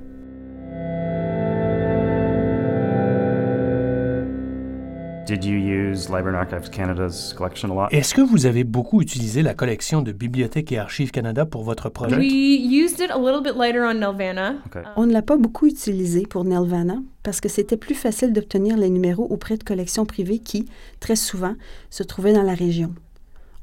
Use 6.00 6.08
use 6.08 6.10
Library 6.10 6.36
and 6.36 6.40
Archives 6.40 6.70
Canada's 6.70 7.34
collection 7.34 7.70
a 7.70 7.74
lot. 7.74 7.88
Est-ce 7.90 8.14
que 8.14 8.20
vous 8.20 8.46
avez 8.46 8.64
beaucoup 8.64 9.00
utilisé 9.00 9.42
la 9.42 9.54
collection 9.54 10.02
de 10.02 10.12
Bibliothèque 10.12 10.72
et 10.72 10.78
Archives 10.78 11.10
Canada 11.10 11.46
pour 11.46 11.62
votre 11.62 11.88
projet? 11.88 12.16
We 12.16 12.60
used 12.60 13.00
it 13.00 13.10
a 13.10 13.18
little 13.18 13.42
bit 13.42 13.56
later 13.56 13.82
on 13.82 13.94
Nelvana. 13.94 14.54
Okay. 14.66 14.82
On 14.96 15.06
ne 15.06 15.12
l'a 15.12 15.22
pas 15.22 15.36
beaucoup 15.36 15.66
utilisé 15.66 16.22
pour 16.22 16.44
Nelvana 16.44 16.98
parce 17.22 17.40
que 17.40 17.48
c'était 17.48 17.76
plus 17.76 17.94
facile 17.94 18.32
d'obtenir 18.32 18.76
les 18.76 18.90
numéros 18.90 19.24
auprès 19.24 19.56
de 19.56 19.64
collections 19.64 20.06
privées 20.06 20.38
qui, 20.38 20.66
très 21.00 21.16
souvent, 21.16 21.54
se 21.90 22.02
trouvaient 22.02 22.32
dans 22.32 22.42
la 22.42 22.54
région. 22.54 22.94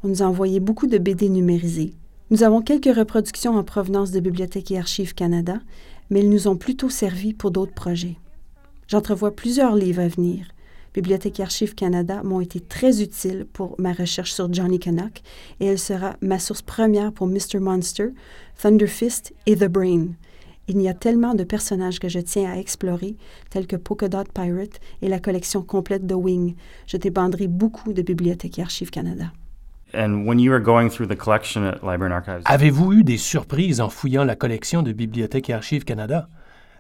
On 0.04 0.10
nous 0.10 0.22
a 0.22 0.26
envoyé 0.26 0.60
beaucoup 0.60 0.88
de 0.88 0.98
BD 0.98 1.30
numérisés. 1.30 1.94
Nous 2.30 2.44
avons 2.44 2.62
quelques 2.62 2.94
reproductions 2.94 3.56
en 3.56 3.64
provenance 3.64 4.12
de 4.12 4.20
Bibliothèque 4.20 4.72
et 4.72 4.78
Archives 4.78 5.16
Canada, 5.16 5.60
mais 6.10 6.20
ils 6.20 6.30
nous 6.30 6.48
ont 6.48 6.58
plutôt 6.58 6.90
servi 6.90 7.34
pour 7.34 7.52
d'autres 7.52 7.74
projets. 7.74 8.18
J'entrevois 8.88 9.36
plusieurs 9.36 9.76
livres 9.76 10.02
à 10.02 10.08
venir. 10.08 10.46
Bibliothèque 10.98 11.40
et 11.40 11.44
Archives 11.44 11.76
Canada 11.76 12.24
m'ont 12.24 12.42
été 12.42 12.60
très 12.60 13.04
utiles 13.04 13.46
pour 13.54 13.76
ma 13.78 13.94
recherche 13.94 14.32
sur 14.32 14.52
Johnny 14.52 14.80
Canuck 14.80 15.22
et 15.60 15.68
elle 15.68 15.78
sera 15.78 16.16
ma 16.22 16.40
source 16.40 16.64
première 16.64 17.12
pour 17.12 17.28
Mr. 17.28 17.60
Monster, 17.60 18.08
Thunderfist 18.60 19.32
et 19.46 19.56
The 19.56 19.66
Brain. 19.66 20.08
Il 20.68 20.82
y 20.82 20.90
a 20.90 20.96
tellement 20.96 21.36
de 21.36 21.44
personnages 21.44 22.00
que 22.00 22.10
je 22.10 22.18
tiens 22.18 22.52
à 22.52 22.58
explorer, 22.58 23.16
tels 23.52 23.68
que 23.68 23.76
Polka 23.76 24.10
Dot 24.10 24.28
Pirate 24.34 24.80
et 25.04 25.08
la 25.08 25.20
collection 25.20 25.62
complète 25.62 26.08
de 26.08 26.16
Wing. 26.16 26.56
Je 26.88 26.98
dépenderai 26.98 27.46
beaucoup 27.46 27.94
de 27.94 28.02
Bibliothèque 28.02 28.58
et 28.58 28.64
Archives 28.64 28.90
Canada. 28.90 29.32
And 29.94 30.26
when 30.26 30.40
you 30.40 30.52
were 30.52 30.60
going 30.60 30.90
through 30.90 31.10
the 31.10 31.16
collection 31.16 31.64
at 31.64 31.84
Library 31.84 32.12
and 32.12 32.16
Archives, 32.16 32.42
Avez-vous 32.46 32.94
eu 32.94 33.04
des 33.04 33.20
surprises 33.20 33.82
en 33.82 33.90
fouillant 33.90 34.24
la 34.24 34.36
collection 34.36 34.82
de 34.82 34.94
Bibliothèque 34.94 35.52
et 35.52 35.54
Archives 35.54 35.86
Canada? 35.86 36.28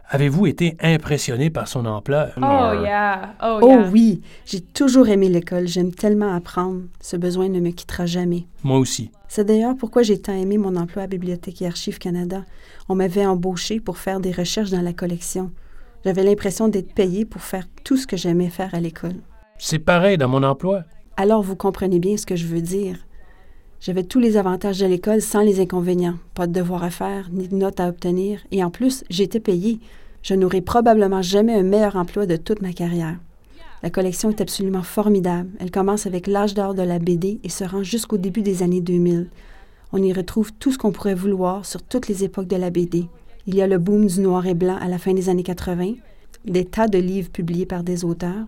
Avez-vous 0.09 0.45
été 0.47 0.77
impressionné 0.81 1.49
par 1.49 1.67
son 1.67 1.85
ampleur? 1.85 2.31
Oh 2.37 2.81
yeah. 2.81 3.33
Oh, 3.43 3.59
Oh 3.61 3.79
oui, 3.91 4.21
j'ai 4.45 4.61
toujours 4.61 5.09
aimé 5.09 5.27
l'école, 5.27 5.67
j'aime 5.67 5.91
tellement 5.93 6.33
apprendre. 6.33 6.83
Ce 7.01 7.17
besoin 7.17 7.49
ne 7.49 7.59
me 7.59 7.71
quittera 7.71 8.05
jamais. 8.05 8.45
Moi 8.63 8.77
aussi. 8.77 9.11
C'est 9.27 9.43
d'ailleurs 9.43 9.75
pourquoi 9.75 10.03
j'ai 10.03 10.21
tant 10.21 10.33
aimé 10.33 10.57
mon 10.57 10.77
emploi 10.77 11.03
à 11.03 11.07
Bibliothèque 11.07 11.61
et 11.61 11.67
Archives 11.67 11.99
Canada. 11.99 12.45
On 12.87 12.95
m'avait 12.95 13.25
embauché 13.25 13.81
pour 13.81 13.97
faire 13.97 14.21
des 14.21 14.31
recherches 14.31 14.71
dans 14.71 14.81
la 14.81 14.93
collection. 14.93 15.51
J'avais 16.05 16.23
l'impression 16.23 16.69
d'être 16.69 16.93
payé 16.93 17.25
pour 17.25 17.41
faire 17.41 17.65
tout 17.83 17.97
ce 17.97 18.07
que 18.07 18.15
j'aimais 18.15 18.49
faire 18.49 18.73
à 18.73 18.79
l'école. 18.79 19.15
C'est 19.57 19.79
pareil 19.79 20.17
dans 20.17 20.29
mon 20.29 20.43
emploi. 20.43 20.83
Alors 21.17 21.41
vous 21.41 21.57
comprenez 21.57 21.99
bien 21.99 22.15
ce 22.15 22.25
que 22.25 22.37
je 22.37 22.45
veux 22.47 22.61
dire. 22.61 22.95
J'avais 23.79 24.03
tous 24.03 24.19
les 24.19 24.37
avantages 24.37 24.79
de 24.79 24.87
l'école 24.87 25.21
sans 25.21 25.41
les 25.41 25.59
inconvénients. 25.59 26.17
Pas 26.33 26.47
de 26.47 26.53
devoirs 26.53 26.83
à 26.83 26.89
faire, 26.89 27.29
ni 27.31 27.47
de 27.47 27.55
notes 27.55 27.79
à 27.79 27.87
obtenir. 27.87 28.39
Et 28.51 28.63
en 28.63 28.71
plus, 28.71 29.03
j'étais 29.09 29.39
payé. 29.39 29.79
Je 30.23 30.33
n'aurai 30.33 30.61
probablement 30.61 31.21
jamais 31.21 31.53
un 31.53 31.63
meilleur 31.63 31.95
emploi 31.95 32.25
de 32.25 32.37
toute 32.37 32.61
ma 32.61 32.73
carrière. 32.73 33.17
La 33.83 33.91
collection 33.91 34.31
est 34.31 34.41
absolument 34.41 34.81
formidable. 34.81 35.51
Elle 35.59 35.69
commence 35.69 36.07
avec 36.07 36.25
l'âge 36.25 36.55
d'or 36.55 36.73
de 36.73 36.81
la 36.81 36.97
BD 36.97 37.39
et 37.43 37.49
se 37.49 37.63
rend 37.63 37.83
jusqu'au 37.83 38.17
début 38.17 38.41
des 38.41 38.63
années 38.63 38.81
2000. 38.81 39.29
On 39.93 40.01
y 40.01 40.11
retrouve 40.11 40.51
tout 40.53 40.71
ce 40.71 40.79
qu'on 40.79 40.91
pourrait 40.91 41.13
vouloir 41.13 41.65
sur 41.65 41.83
toutes 41.83 42.07
les 42.07 42.23
époques 42.23 42.47
de 42.47 42.55
la 42.55 42.71
BD. 42.71 43.05
Il 43.45 43.55
y 43.55 43.61
a 43.61 43.67
le 43.67 43.77
boom 43.77 44.07
du 44.07 44.19
noir 44.21 44.47
et 44.47 44.55
blanc 44.55 44.77
à 44.81 44.87
la 44.87 44.97
fin 44.97 45.13
des 45.13 45.29
années 45.29 45.43
80, 45.43 45.93
des 46.45 46.65
tas 46.65 46.87
de 46.87 46.97
livres 46.97 47.29
publiés 47.29 47.67
par 47.67 47.83
des 47.83 48.03
auteurs, 48.03 48.47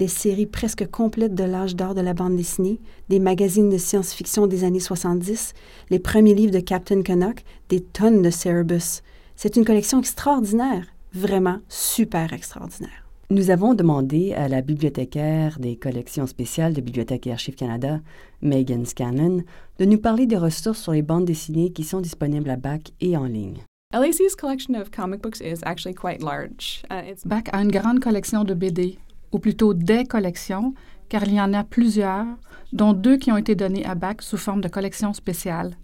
des 0.00 0.08
séries 0.08 0.46
presque 0.46 0.90
complètes 0.90 1.34
de 1.34 1.44
l'âge 1.44 1.76
d'or 1.76 1.94
de 1.94 2.00
la 2.00 2.14
bande 2.14 2.34
dessinée, 2.34 2.80
des 3.10 3.20
magazines 3.20 3.68
de 3.68 3.76
science-fiction 3.76 4.46
des 4.46 4.64
années 4.64 4.80
70, 4.80 5.52
les 5.90 5.98
premiers 5.98 6.34
livres 6.34 6.54
de 6.54 6.60
Captain 6.60 7.02
Canuck, 7.02 7.44
des 7.68 7.82
tonnes 7.82 8.22
de 8.22 8.30
Cerebus. 8.30 9.02
C'est 9.36 9.56
une 9.56 9.64
collection 9.66 9.98
extraordinaire, 9.98 10.86
vraiment 11.12 11.58
super 11.68 12.32
extraordinaire. 12.32 13.06
Nous 13.28 13.50
avons 13.50 13.74
demandé 13.74 14.32
à 14.32 14.48
la 14.48 14.62
bibliothécaire 14.62 15.58
des 15.60 15.76
collections 15.76 16.26
spéciales 16.26 16.72
de 16.72 16.80
Bibliothèque 16.80 17.26
et 17.26 17.32
Archives 17.32 17.54
Canada, 17.54 18.00
Megan 18.40 18.86
Scanlon, 18.86 19.42
de 19.78 19.84
nous 19.84 19.98
parler 19.98 20.26
des 20.26 20.38
ressources 20.38 20.80
sur 20.80 20.92
les 20.92 21.02
bandes 21.02 21.26
dessinées 21.26 21.72
qui 21.72 21.84
sont 21.84 22.00
disponibles 22.00 22.48
à 22.48 22.56
BAC 22.56 22.92
et 23.02 23.18
en 23.18 23.26
ligne. 23.26 23.58
LAC's 23.92 24.34
collection 24.34 24.74
of 24.80 24.90
comic 24.90 25.20
books 25.20 25.42
is 25.42 25.62
actually 25.62 25.94
quite 25.94 26.22
large. 26.22 26.82
Uh, 26.90 27.02
it's 27.06 27.22
BAC 27.26 27.50
a 27.52 27.60
une 27.60 27.70
grande 27.70 28.00
collection 28.00 28.44
de 28.44 28.54
BD, 28.54 28.98
ou 29.32 29.38
plutôt 29.38 29.74
des 29.74 30.04
collections, 30.04 30.74
car 31.08 31.24
il 31.24 31.34
y 31.34 31.40
en 31.40 31.52
a 31.52 31.64
plusieurs, 31.64 32.26
dont 32.72 32.92
deux 32.92 33.16
qui 33.16 33.32
ont 33.32 33.36
été 33.36 33.54
données 33.54 33.84
à 33.84 33.94
BAC 33.94 34.22
sous 34.22 34.36
forme 34.36 34.60
de 34.60 34.68
collections 34.68 35.12
spéciales. 35.12 35.76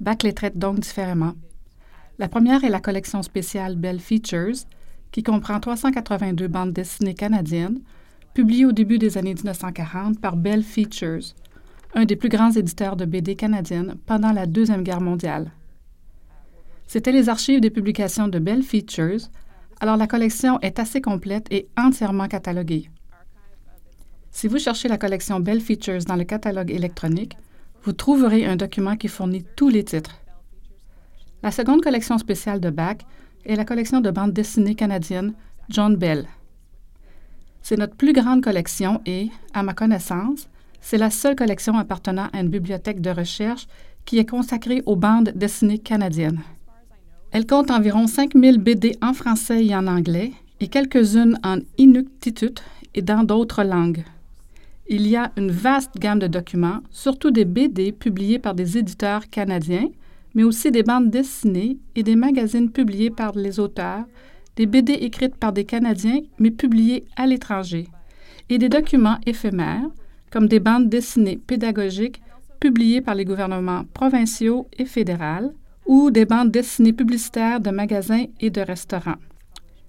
BAC 0.00 0.22
les 0.22 0.32
traite 0.32 0.58
donc 0.58 0.80
différemment. 0.80 1.34
La 2.18 2.28
première 2.28 2.64
est 2.64 2.70
la 2.70 2.80
collection 2.80 3.22
spéciale 3.22 3.76
Bell 3.76 4.00
Features, 4.00 4.66
qui 5.12 5.22
comprend 5.22 5.60
382 5.60 6.48
bandes 6.48 6.72
dessinées 6.72 7.14
canadiennes, 7.14 7.80
publiées 8.34 8.66
au 8.66 8.72
début 8.72 8.98
des 8.98 9.18
années 9.18 9.34
1940 9.34 10.20
par 10.20 10.36
Bell 10.36 10.62
Features, 10.62 11.34
un 11.94 12.04
des 12.04 12.16
plus 12.16 12.28
grands 12.28 12.50
éditeurs 12.50 12.96
de 12.96 13.04
BD 13.04 13.34
canadiennes 13.34 13.96
pendant 14.06 14.32
la 14.32 14.46
Deuxième 14.46 14.82
Guerre 14.82 15.00
mondiale. 15.00 15.50
C'était 16.86 17.12
les 17.12 17.28
archives 17.28 17.60
des 17.60 17.70
publications 17.70 18.28
de 18.28 18.38
Bell 18.38 18.62
Features, 18.62 19.28
alors 19.80 19.96
la 19.96 20.06
collection 20.06 20.58
est 20.60 20.78
assez 20.78 21.00
complète 21.00 21.46
et 21.50 21.68
entièrement 21.76 22.28
cataloguée. 22.28 22.90
Si 24.30 24.48
vous 24.48 24.58
cherchez 24.58 24.88
la 24.88 24.98
collection 24.98 25.40
Bell 25.40 25.60
Features 25.60 26.04
dans 26.04 26.16
le 26.16 26.24
catalogue 26.24 26.70
électronique, 26.70 27.36
vous 27.82 27.92
trouverez 27.92 28.44
un 28.44 28.56
document 28.56 28.96
qui 28.96 29.08
fournit 29.08 29.44
tous 29.56 29.68
les 29.68 29.84
titres. 29.84 30.20
La 31.42 31.50
seconde 31.50 31.82
collection 31.82 32.18
spéciale 32.18 32.60
de 32.60 32.70
BAC 32.70 33.04
est 33.44 33.56
la 33.56 33.64
collection 33.64 34.00
de 34.00 34.10
bandes 34.10 34.32
dessinées 34.32 34.74
canadiennes 34.74 35.34
John 35.68 35.96
Bell. 35.96 36.26
C'est 37.62 37.76
notre 37.76 37.96
plus 37.96 38.12
grande 38.12 38.42
collection 38.42 39.00
et, 39.06 39.28
à 39.54 39.62
ma 39.62 39.74
connaissance, 39.74 40.48
c'est 40.80 40.98
la 40.98 41.10
seule 41.10 41.36
collection 41.36 41.76
appartenant 41.76 42.28
à 42.32 42.40
une 42.40 42.48
bibliothèque 42.48 43.00
de 43.00 43.10
recherche 43.10 43.66
qui 44.04 44.18
est 44.18 44.28
consacrée 44.28 44.82
aux 44.86 44.96
bandes 44.96 45.32
dessinées 45.34 45.78
canadiennes. 45.78 46.40
Elle 47.30 47.46
compte 47.46 47.70
environ 47.70 48.06
5000 48.06 48.58
BD 48.58 48.96
en 49.02 49.12
français 49.12 49.64
et 49.64 49.76
en 49.76 49.86
anglais 49.86 50.32
et 50.60 50.68
quelques-unes 50.68 51.38
en 51.44 51.58
inuktitut 51.76 52.54
et 52.94 53.02
dans 53.02 53.22
d'autres 53.22 53.64
langues. 53.64 54.04
Il 54.88 55.06
y 55.06 55.16
a 55.16 55.30
une 55.36 55.50
vaste 55.50 55.98
gamme 55.98 56.18
de 56.18 56.26
documents, 56.26 56.80
surtout 56.90 57.30
des 57.30 57.44
BD 57.44 57.92
publiés 57.92 58.38
par 58.38 58.54
des 58.54 58.78
éditeurs 58.78 59.28
canadiens, 59.28 59.88
mais 60.34 60.42
aussi 60.42 60.70
des 60.70 60.82
bandes 60.82 61.10
dessinées 61.10 61.76
et 61.94 62.02
des 62.02 62.16
magazines 62.16 62.70
publiés 62.70 63.10
par 63.10 63.32
les 63.36 63.60
auteurs, 63.60 64.04
des 64.56 64.64
BD 64.64 64.94
écrites 64.94 65.36
par 65.36 65.52
des 65.52 65.64
Canadiens 65.64 66.20
mais 66.38 66.50
publiées 66.50 67.04
à 67.16 67.26
l'étranger, 67.26 67.88
et 68.48 68.56
des 68.56 68.70
documents 68.70 69.18
éphémères, 69.26 69.88
comme 70.30 70.48
des 70.48 70.60
bandes 70.60 70.88
dessinées 70.88 71.38
pédagogiques 71.46 72.22
publiées 72.58 73.02
par 73.02 73.14
les 73.14 73.24
gouvernements 73.26 73.84
provinciaux 73.92 74.66
et 74.78 74.86
fédéraux, 74.86 75.52
ou 75.88 76.10
des 76.12 76.26
bandes 76.26 76.52
dessinées 76.52 76.92
publicitaires 76.92 77.60
de 77.60 77.70
magasins 77.70 78.26
et 78.40 78.50
de 78.50 78.60
restaurants. 78.60 79.16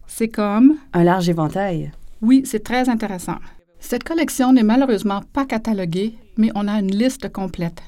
C'est 0.08 0.30
comme 0.30 0.78
Un 0.94 1.04
large 1.04 1.30
éventail. 1.30 1.92
oui, 2.22 2.42
c'est 2.46 2.64
très 2.64 2.90
intéressant. 2.90 3.38
Cette 3.80 4.04
collection 4.04 4.52
n'est 4.52 4.64
malheureusement 4.64 5.22
pas 5.34 5.46
cataloguée, 5.46 6.16
mais 6.38 6.50
on 6.56 6.68
a 6.68 6.80
une 6.80 6.92
liste 6.92 7.32
complète. 7.32 7.82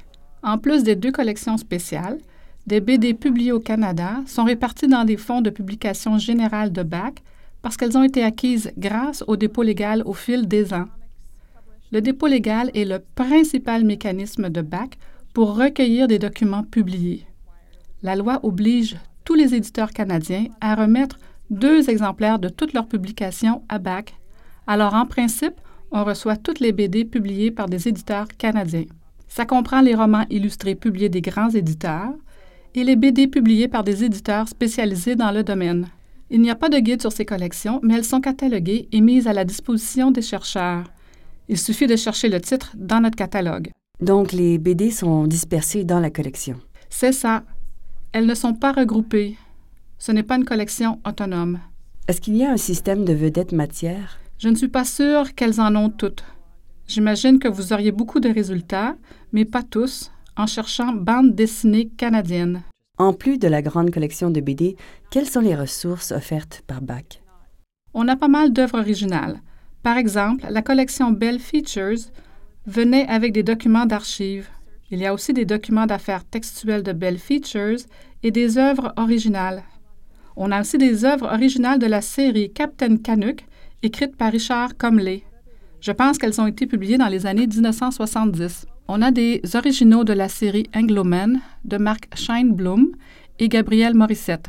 En 0.43 0.57
plus 0.57 0.83
des 0.83 0.95
deux 0.95 1.11
collections 1.11 1.57
spéciales, 1.57 2.19
des 2.67 2.79
BD 2.79 3.13
publiées 3.13 3.51
au 3.51 3.59
Canada 3.59 4.21
sont 4.27 4.43
réparties 4.43 4.87
dans 4.87 5.03
des 5.03 5.17
fonds 5.17 5.41
de 5.41 5.49
publication 5.49 6.17
générale 6.17 6.71
de 6.71 6.83
BAC 6.83 7.21
parce 7.61 7.75
qu'elles 7.75 7.97
ont 7.97 8.03
été 8.03 8.23
acquises 8.23 8.71
grâce 8.77 9.23
au 9.27 9.35
dépôt 9.35 9.63
légal 9.63 10.01
au 10.05 10.13
fil 10.13 10.47
des 10.47 10.73
ans. 10.73 10.85
Le 11.91 12.01
dépôt 12.01 12.27
légal 12.27 12.71
est 12.73 12.85
le 12.85 12.99
principal 13.15 13.83
mécanisme 13.83 14.49
de 14.49 14.61
BAC 14.61 14.97
pour 15.33 15.55
recueillir 15.57 16.07
des 16.07 16.19
documents 16.19 16.63
publiés. 16.63 17.25
La 18.03 18.15
loi 18.15 18.39
oblige 18.43 18.97
tous 19.25 19.35
les 19.35 19.53
éditeurs 19.53 19.91
canadiens 19.91 20.45
à 20.59 20.73
remettre 20.73 21.17
deux 21.51 21.89
exemplaires 21.89 22.39
de 22.39 22.49
toutes 22.49 22.73
leurs 22.73 22.87
publications 22.87 23.61
à 23.69 23.77
BAC. 23.77 24.15
Alors, 24.65 24.95
en 24.95 25.05
principe, 25.05 25.53
on 25.91 26.03
reçoit 26.03 26.37
toutes 26.37 26.59
les 26.59 26.71
BD 26.71 27.05
publiées 27.05 27.51
par 27.51 27.67
des 27.67 27.87
éditeurs 27.87 28.27
canadiens. 28.39 28.85
Ça 29.27 29.45
comprend 29.45 29.81
les 29.81 29.93
romans 29.93 30.25
illustrés 30.29 30.75
publiés 30.75 31.09
des 31.09 31.21
grands 31.21 31.49
éditeurs 31.49 32.13
et 32.73 32.83
les 32.83 32.95
BD 32.95 33.27
publiés 33.27 33.67
par 33.67 33.83
des 33.83 34.03
éditeurs 34.03 34.47
spécialisés 34.47 35.15
dans 35.15 35.31
le 35.31 35.43
domaine. 35.43 35.87
Il 36.29 36.41
n'y 36.41 36.49
a 36.49 36.55
pas 36.55 36.69
de 36.69 36.79
guide 36.79 37.01
sur 37.01 37.11
ces 37.11 37.25
collections, 37.25 37.79
mais 37.83 37.95
elles 37.95 38.05
sont 38.05 38.21
cataloguées 38.21 38.87
et 38.91 39.01
mises 39.01 39.27
à 39.27 39.33
la 39.33 39.45
disposition 39.45 40.11
des 40.11 40.21
chercheurs. 40.21 40.85
Il 41.49 41.57
suffit 41.57 41.87
de 41.87 41.97
chercher 41.97 42.29
le 42.29 42.39
titre 42.39 42.71
dans 42.75 43.01
notre 43.01 43.17
catalogue. 43.17 43.69
Donc, 43.99 44.31
les 44.31 44.57
BD 44.57 44.89
sont 44.89 45.27
dispersés 45.27 45.83
dans 45.83 45.99
la 45.99 46.09
collection. 46.09 46.55
C'est 46.89 47.11
ça. 47.11 47.43
Elles 48.13 48.25
ne 48.25 48.35
sont 48.35 48.53
pas 48.53 48.73
regroupées. 48.73 49.37
Ce 49.97 50.11
n'est 50.11 50.23
pas 50.23 50.35
une 50.35 50.45
collection 50.45 50.99
autonome. 51.07 51.59
Est-ce 52.07 52.19
qu'il 52.19 52.35
y 52.35 52.43
a 52.43 52.51
un 52.51 52.57
système 52.57 53.05
de 53.05 53.13
vedettes 53.13 53.53
matière? 53.53 54.19
Je 54.37 54.49
ne 54.49 54.55
suis 54.55 54.67
pas 54.67 54.83
sûre 54.83 55.33
qu'elles 55.33 55.61
en 55.61 55.73
ont 55.77 55.89
toutes. 55.89 56.25
J'imagine 56.87 57.39
que 57.39 57.47
vous 57.47 57.71
auriez 57.71 57.91
beaucoup 57.93 58.19
de 58.19 58.27
résultats, 58.27 58.95
mais 59.31 59.45
pas 59.45 59.63
tous, 59.63 60.11
en 60.35 60.45
cherchant 60.45 60.91
bande 60.91 61.35
dessinée 61.35 61.87
canadienne. 61.87 62.63
En 62.97 63.13
plus 63.13 63.37
de 63.37 63.47
la 63.47 63.61
grande 63.61 63.91
collection 63.91 64.29
de 64.29 64.41
BD, 64.41 64.75
quelles 65.09 65.29
sont 65.29 65.39
les 65.39 65.55
ressources 65.55 66.11
offertes 66.11 66.63
par 66.67 66.81
BAC? 66.81 67.23
On 67.93 68.09
a 68.09 68.17
pas 68.17 68.27
mal 68.27 68.51
d'œuvres 68.51 68.79
originales. 68.79 69.39
Par 69.83 69.97
exemple, 69.97 70.45
la 70.49 70.61
collection 70.61 71.11
Bell 71.11 71.39
Features 71.39 72.11
venait 72.67 73.07
avec 73.07 73.31
des 73.31 73.43
documents 73.43 73.85
d'archives. 73.85 74.49
Il 74.91 74.99
y 74.99 75.05
a 75.05 75.13
aussi 75.13 75.31
des 75.31 75.45
documents 75.45 75.85
d'affaires 75.85 76.25
textuels 76.25 76.83
de 76.83 76.91
Bell 76.91 77.17
Features 77.17 77.79
et 78.23 78.31
des 78.31 78.57
œuvres 78.57 78.93
originales. 78.97 79.63
On 80.35 80.51
a 80.51 80.59
aussi 80.59 80.77
des 80.77 81.05
œuvres 81.05 81.31
originales 81.31 81.79
de 81.79 81.85
la 81.85 82.01
série 82.01 82.51
Captain 82.51 82.97
Canuck, 82.97 83.45
écrites 83.83 84.17
par 84.17 84.33
Richard 84.33 84.77
Comley. 84.77 85.23
Je 85.79 85.93
pense 85.93 86.17
qu'elles 86.17 86.41
ont 86.41 86.47
été 86.47 86.67
publiées 86.67 86.97
dans 86.97 87.07
les 87.07 87.25
années 87.25 87.47
1970. 87.47 88.65
On 88.89 89.01
a 89.01 89.11
des 89.11 89.41
originaux 89.53 90.03
de 90.03 90.11
la 90.11 90.27
série 90.27 90.69
Angloman 90.75 91.39
de 91.63 91.77
Mark 91.77 92.09
Scheinblum 92.13 92.91
et 93.39 93.47
Gabriel 93.47 93.93
Morissette. 93.93 94.47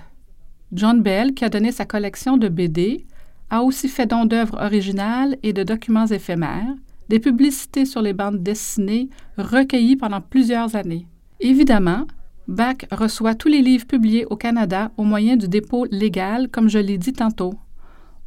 John 0.72 1.02
Bell, 1.02 1.34
qui 1.34 1.44
a 1.44 1.50
donné 1.50 1.70
sa 1.70 1.84
collection 1.84 2.36
de 2.36 2.48
BD, 2.48 3.06
a 3.48 3.62
aussi 3.62 3.88
fait 3.88 4.06
don 4.06 4.24
d'œuvres 4.24 4.60
originales 4.60 5.36
et 5.44 5.52
de 5.52 5.62
documents 5.62 6.06
éphémères, 6.06 6.74
des 7.12 7.20
publicités 7.20 7.84
sur 7.84 8.00
les 8.00 8.14
bandes 8.14 8.42
dessinées 8.42 9.10
recueillies 9.36 9.96
pendant 9.96 10.22
plusieurs 10.22 10.76
années. 10.76 11.06
Évidemment, 11.40 12.06
Bach 12.48 12.86
reçoit 12.90 13.34
tous 13.34 13.48
les 13.48 13.60
livres 13.60 13.86
publiés 13.86 14.24
au 14.24 14.36
Canada 14.36 14.90
au 14.96 15.04
moyen 15.04 15.36
du 15.36 15.46
dépôt 15.46 15.84
légal, 15.90 16.48
comme 16.48 16.70
je 16.70 16.78
l'ai 16.78 16.96
dit 16.96 17.12
tantôt. 17.12 17.52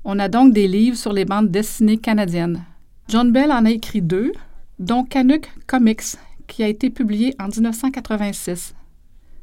On 0.04 0.20
a 0.20 0.28
donc 0.28 0.54
des 0.54 0.68
livres 0.68 0.98
sur 0.98 1.14
les 1.14 1.26
bandes 1.26 1.50
dessinées 1.50 1.98
canadiennes. 1.98 2.64
John 3.08 3.32
Bell 3.32 3.52
en 3.52 3.66
a 3.66 3.72
écrit 3.72 4.04
deux, 4.04 4.34
dont 4.78 5.04
Canuck 5.04 5.50
Comics, 5.66 6.18
qui 6.46 6.62
a 6.62 6.68
été 6.68 6.92
publié 6.92 7.34
en 7.40 7.48
1986. 7.48 8.76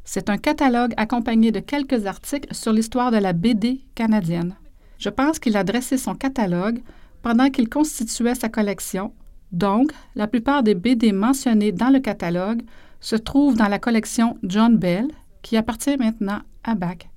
C'est 0.05 0.31
un 0.31 0.39
catalogue 0.39 0.95
accompagné 0.97 1.51
de 1.51 1.59
quelques 1.59 2.07
articles 2.07 2.55
sur 2.55 2.73
l'histoire 2.73 3.11
de 3.11 3.19
la 3.19 3.33
BD 3.33 3.81
canadienne. 3.97 4.55
Je 4.99 5.09
pense 5.09 5.41
qu'il 5.41 5.57
a 5.57 5.65
dressé 5.65 5.99
son 5.99 6.15
catalogue 6.15 6.81
pendant 7.23 7.51
qu'il 7.51 7.69
constituait 7.69 8.37
sa 8.37 8.49
collection, 8.49 9.13
donc 9.53 9.93
la 10.15 10.27
plupart 10.27 10.63
des 10.63 10.75
BD 10.75 11.13
mentionnées 11.13 11.73
dans 11.73 11.91
le 11.91 12.01
catalogue 12.01 12.63
se 13.01 13.17
trouvent 13.17 13.57
dans 13.57 13.69
la 13.69 13.79
collection 13.79 14.39
John 14.43 14.77
Bell, 14.77 15.09
qui 15.43 15.57
appartient 15.57 15.97
maintenant 15.97 16.41
à 16.65 16.75
Bach. 16.75 17.09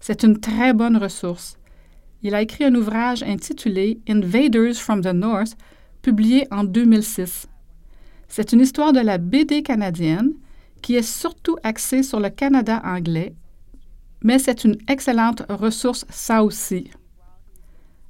C'est 0.00 0.22
une 0.22 0.38
très 0.38 0.72
bonne 0.72 0.96
ressource. 0.96 1.56
Il 2.22 2.34
a 2.34 2.42
écrit 2.42 2.64
un 2.64 2.74
ouvrage 2.74 3.22
intitulé 3.22 4.00
Invaders 4.08 4.74
from 4.74 5.02
the 5.02 5.12
North, 5.12 5.56
publié 6.02 6.46
en 6.50 6.64
2006. 6.64 7.48
C'est 8.28 8.52
une 8.52 8.60
histoire 8.60 8.92
de 8.92 9.00
la 9.00 9.18
BD 9.18 9.62
canadienne 9.62 10.32
qui 10.82 10.96
est 10.96 11.02
surtout 11.02 11.56
axée 11.62 12.02
sur 12.02 12.18
le 12.18 12.30
Canada 12.30 12.82
anglais, 12.84 13.34
mais 14.22 14.38
c'est 14.38 14.64
une 14.64 14.76
excellente 14.88 15.42
ressource 15.48 16.04
ça 16.08 16.42
aussi. 16.42 16.90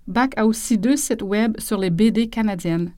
Bach 0.07 0.31
a 0.37 0.47
aussi 0.47 0.79
deux 0.79 0.97
sites 0.97 1.23
web 1.23 1.59
sur 1.59 1.79
les 1.79 1.91
BD 1.91 2.29
canadiennes. 2.29 2.93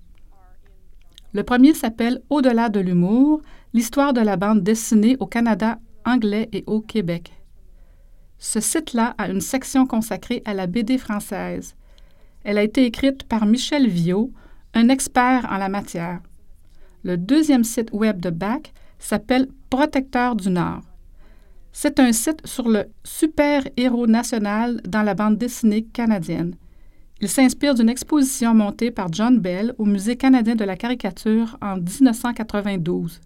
Le 1.36 1.42
premier 1.42 1.74
s'appelle 1.74 2.22
Au-delà 2.30 2.70
de 2.70 2.80
l'humour, 2.80 3.42
l'histoire 3.74 4.14
de 4.14 4.22
la 4.22 4.38
bande 4.38 4.62
dessinée 4.62 5.18
au 5.20 5.26
Canada 5.26 5.78
anglais 6.06 6.48
et 6.54 6.64
au 6.66 6.80
Québec. 6.80 7.30
Ce 8.38 8.58
site-là 8.58 9.14
a 9.18 9.28
une 9.28 9.42
section 9.42 9.84
consacrée 9.84 10.40
à 10.46 10.54
la 10.54 10.66
BD 10.66 10.96
française. 10.96 11.76
Elle 12.42 12.56
a 12.56 12.62
été 12.62 12.86
écrite 12.86 13.24
par 13.24 13.44
Michel 13.44 13.86
Viau, 13.86 14.32
un 14.72 14.88
expert 14.88 15.46
en 15.50 15.58
la 15.58 15.68
matière. 15.68 16.20
Le 17.02 17.18
deuxième 17.18 17.64
site 17.64 17.90
web 17.92 18.18
de 18.18 18.30
Bach 18.30 18.72
s'appelle 18.98 19.48
Protecteur 19.68 20.36
du 20.36 20.48
Nord. 20.48 20.84
C'est 21.70 22.00
un 22.00 22.12
site 22.12 22.46
sur 22.46 22.66
le 22.66 22.86
super-héros 23.04 24.06
national 24.06 24.80
dans 24.88 25.02
la 25.02 25.12
bande 25.12 25.36
dessinée 25.36 25.84
canadienne. 25.84 26.54
Il 27.20 27.28
s'inspire 27.28 27.74
d'une 27.74 27.88
exposition 27.88 28.54
montée 28.54 28.90
par 28.90 29.10
John 29.10 29.38
Bell 29.38 29.74
au 29.78 29.86
Musée 29.86 30.16
canadien 30.16 30.54
de 30.54 30.64
la 30.64 30.76
caricature 30.76 31.56
en 31.62 31.76
1992. 31.76 33.20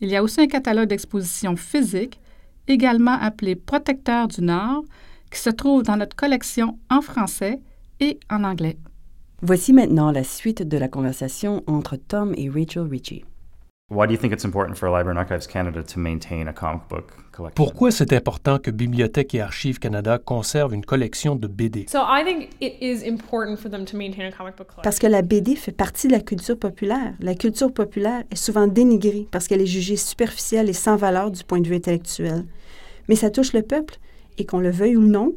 Il 0.00 0.08
y 0.08 0.16
a 0.16 0.22
aussi 0.22 0.40
un 0.40 0.46
catalogue 0.46 0.88
d'expositions 0.88 1.56
physiques, 1.56 2.20
également 2.68 3.18
appelé 3.20 3.56
Protecteur 3.56 4.28
du 4.28 4.42
Nord, 4.42 4.84
qui 5.32 5.40
se 5.40 5.50
trouve 5.50 5.82
dans 5.82 5.96
notre 5.96 6.14
collection 6.14 6.78
en 6.90 7.00
français 7.00 7.60
et 7.98 8.20
en 8.30 8.44
anglais. 8.44 8.78
Voici 9.40 9.72
maintenant 9.72 10.12
la 10.12 10.22
suite 10.22 10.62
de 10.62 10.78
la 10.78 10.86
conversation 10.86 11.64
entre 11.66 11.96
Tom 11.96 12.32
et 12.36 12.48
Rachel 12.48 12.82
Ritchie. 12.82 13.24
Pourquoi 17.54 17.90
c'est 17.90 18.12
important 18.12 18.58
que 18.58 18.70
Bibliothèque 18.70 19.34
et 19.34 19.40
Archives 19.40 19.78
Canada 19.78 20.18
conservent 20.18 20.74
une 20.74 20.84
collection 20.84 21.36
de 21.36 21.46
BD? 21.46 21.86
So 21.88 21.98
I 21.98 22.24
think 22.24 22.48
it 22.60 22.74
is 22.80 23.08
important 23.08 23.56
for 23.56 23.70
them 23.70 23.84
to 23.84 23.96
maintain 23.96 24.24
a 24.26 24.32
comic 24.32 24.56
book 24.56 24.68
collection. 24.68 24.82
Parce 24.82 24.98
que 24.98 25.06
la 25.06 25.22
BD 25.22 25.56
fait 25.56 25.72
partie 25.72 26.08
de 26.08 26.12
la 26.12 26.20
culture 26.20 26.58
populaire. 26.58 27.14
La 27.20 27.34
culture 27.34 27.72
populaire 27.72 28.24
est 28.30 28.36
souvent 28.36 28.66
dénigrée 28.66 29.28
parce 29.30 29.48
qu'elle 29.48 29.60
est 29.60 29.66
jugée 29.66 29.96
superficielle 29.96 30.68
et 30.68 30.74
sans 30.74 30.96
valeur 30.96 31.30
du 31.30 31.44
point 31.44 31.60
de 31.60 31.68
vue 31.68 31.76
intellectuel. 31.76 32.44
Mais 33.08 33.16
ça 33.16 33.30
touche 33.30 33.52
le 33.52 33.62
peuple, 33.62 33.98
et 34.38 34.46
qu'on 34.46 34.60
le 34.60 34.70
veuille 34.70 34.96
ou 34.96 35.02
non, 35.02 35.34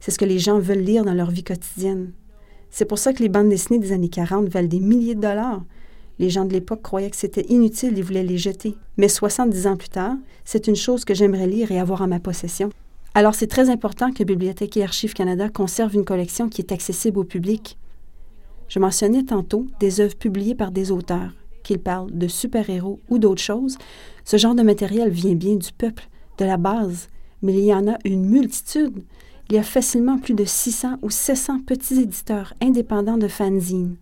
c'est 0.00 0.10
ce 0.10 0.18
que 0.18 0.24
les 0.24 0.38
gens 0.38 0.58
veulent 0.58 0.78
lire 0.78 1.04
dans 1.04 1.14
leur 1.14 1.30
vie 1.30 1.44
quotidienne. 1.44 2.12
C'est 2.70 2.84
pour 2.84 2.98
ça 2.98 3.12
que 3.12 3.22
les 3.22 3.28
bandes 3.28 3.48
dessinées 3.48 3.78
des 3.78 3.92
années 3.92 4.10
40 4.10 4.48
valent 4.48 4.68
des 4.68 4.80
milliers 4.80 5.14
de 5.14 5.20
dollars. 5.20 5.62
Les 6.18 6.30
gens 6.30 6.44
de 6.44 6.52
l'époque 6.52 6.82
croyaient 6.82 7.10
que 7.10 7.16
c'était 7.16 7.46
inutile 7.48 7.96
et 7.98 8.02
voulaient 8.02 8.24
les 8.24 8.38
jeter. 8.38 8.74
Mais 8.96 9.08
70 9.08 9.66
ans 9.68 9.76
plus 9.76 9.88
tard, 9.88 10.16
c'est 10.44 10.66
une 10.66 10.76
chose 10.76 11.04
que 11.04 11.14
j'aimerais 11.14 11.46
lire 11.46 11.70
et 11.70 11.78
avoir 11.78 12.02
en 12.02 12.08
ma 12.08 12.18
possession. 12.18 12.70
Alors 13.14 13.34
c'est 13.34 13.46
très 13.46 13.70
important 13.70 14.12
que 14.12 14.24
Bibliothèque 14.24 14.76
et 14.76 14.82
Archives 14.82 15.14
Canada 15.14 15.48
conserve 15.48 15.94
une 15.94 16.04
collection 16.04 16.48
qui 16.48 16.60
est 16.60 16.72
accessible 16.72 17.18
au 17.18 17.24
public. 17.24 17.78
Je 18.68 18.80
mentionnais 18.80 19.22
tantôt 19.22 19.66
des 19.80 20.00
œuvres 20.00 20.16
publiées 20.16 20.54
par 20.54 20.72
des 20.72 20.90
auteurs, 20.90 21.32
qu'ils 21.62 21.78
parlent 21.78 22.10
de 22.10 22.28
super-héros 22.28 23.00
ou 23.08 23.18
d'autres 23.18 23.42
choses. 23.42 23.78
Ce 24.24 24.36
genre 24.36 24.54
de 24.54 24.62
matériel 24.62 25.10
vient 25.10 25.34
bien 25.34 25.56
du 25.56 25.72
peuple, 25.72 26.08
de 26.38 26.44
la 26.44 26.56
base, 26.56 27.08
mais 27.42 27.54
il 27.54 27.64
y 27.64 27.74
en 27.74 27.88
a 27.88 27.96
une 28.04 28.26
multitude. 28.26 29.02
Il 29.48 29.56
y 29.56 29.58
a 29.58 29.62
facilement 29.62 30.18
plus 30.18 30.34
de 30.34 30.44
600 30.44 30.98
ou 31.02 31.10
700 31.10 31.60
petits 31.60 32.00
éditeurs 32.00 32.52
indépendants 32.60 33.16
de 33.16 33.28
fanzines 33.28 33.96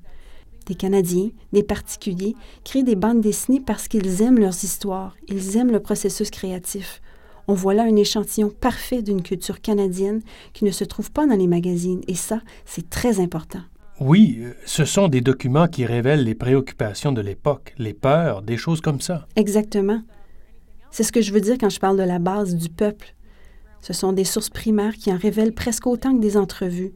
des 0.67 0.75
Canadiens, 0.75 1.31
des 1.53 1.63
particuliers, 1.63 2.35
créent 2.65 2.83
des 2.83 2.97
bandes 2.97 3.21
dessinées 3.21 3.63
parce 3.65 3.89
qu'ils 3.89 4.23
aiment 4.23 4.39
leurs 4.39 4.65
histoires, 4.65 5.17
ils 5.29 5.57
aiment 5.57 5.73
le 5.73 5.81
processus 5.81 6.31
créatif. 6.31 7.01
On 7.49 7.55
voit 7.55 7.75
là 7.75 7.85
un 7.85 7.97
échantillon 7.97 8.51
parfait 8.51 9.03
d'une 9.03 9.23
culture 9.23 9.61
canadienne 9.61 10.23
qui 10.53 10.65
ne 10.65 10.73
se 10.73 10.85
trouve 10.85 11.13
pas 11.13 11.27
dans 11.27 11.37
les 11.37 11.47
magazines, 11.47 12.03
et 12.09 12.17
ça, 12.17 12.41
c'est 12.65 12.91
très 12.91 13.21
important. 13.21 13.63
Oui, 13.99 14.41
euh, 14.41 14.53
ce 14.67 14.85
sont 14.85 15.09
des 15.09 15.23
documents 15.23 15.69
qui 15.69 15.87
révèlent 15.87 16.25
les 16.25 16.35
préoccupations 16.35 17.13
de 17.13 17.23
l'époque, 17.23 17.75
les 17.79 17.95
peurs, 17.95 18.43
des 18.43 18.57
choses 18.57 18.81
comme 18.81 19.01
ça. 19.01 19.27
Exactement. 19.37 20.03
C'est 20.91 21.03
ce 21.03 21.13
que 21.13 21.23
je 21.23 21.33
veux 21.33 21.41
dire 21.41 21.57
quand 21.59 21.71
je 21.71 21.81
parle 21.81 21.97
de 21.97 22.03
la 22.03 22.19
base 22.19 22.57
du 22.57 22.69
peuple. 22.69 23.15
Ce 23.81 23.93
sont 23.93 24.13
des 24.13 24.25
sources 24.25 24.51
primaires 24.51 24.97
qui 24.97 25.13
en 25.13 25.17
révèlent 25.17 25.55
presque 25.55 25.87
autant 25.87 26.15
que 26.15 26.21
des 26.21 26.37
entrevues. 26.37 26.93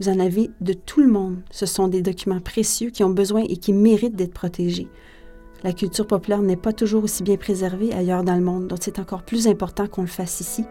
Vous 0.00 0.08
en 0.08 0.20
avez 0.20 0.50
de 0.60 0.72
tout 0.72 1.00
le 1.00 1.08
monde. 1.08 1.42
Ce 1.50 1.66
sont 1.66 1.88
des 1.88 2.02
documents 2.02 2.40
précieux 2.40 2.90
qui 2.90 3.02
ont 3.02 3.10
besoin 3.10 3.42
et 3.42 3.56
qui 3.56 3.72
méritent 3.72 4.14
d'être 4.14 4.32
protégés. 4.32 4.88
La 5.64 5.72
culture 5.72 6.06
populaire 6.06 6.40
n'est 6.40 6.56
pas 6.56 6.72
toujours 6.72 7.02
aussi 7.02 7.24
bien 7.24 7.36
préservée 7.36 7.92
ailleurs 7.92 8.22
dans 8.22 8.36
le 8.36 8.42
monde, 8.42 8.68
donc 8.68 8.78
c'est 8.80 9.00
encore 9.00 9.24
plus 9.24 9.48
important 9.48 9.88
qu'on 9.88 10.02
le 10.02 10.06
fasse 10.06 10.40
ici. 10.40 10.64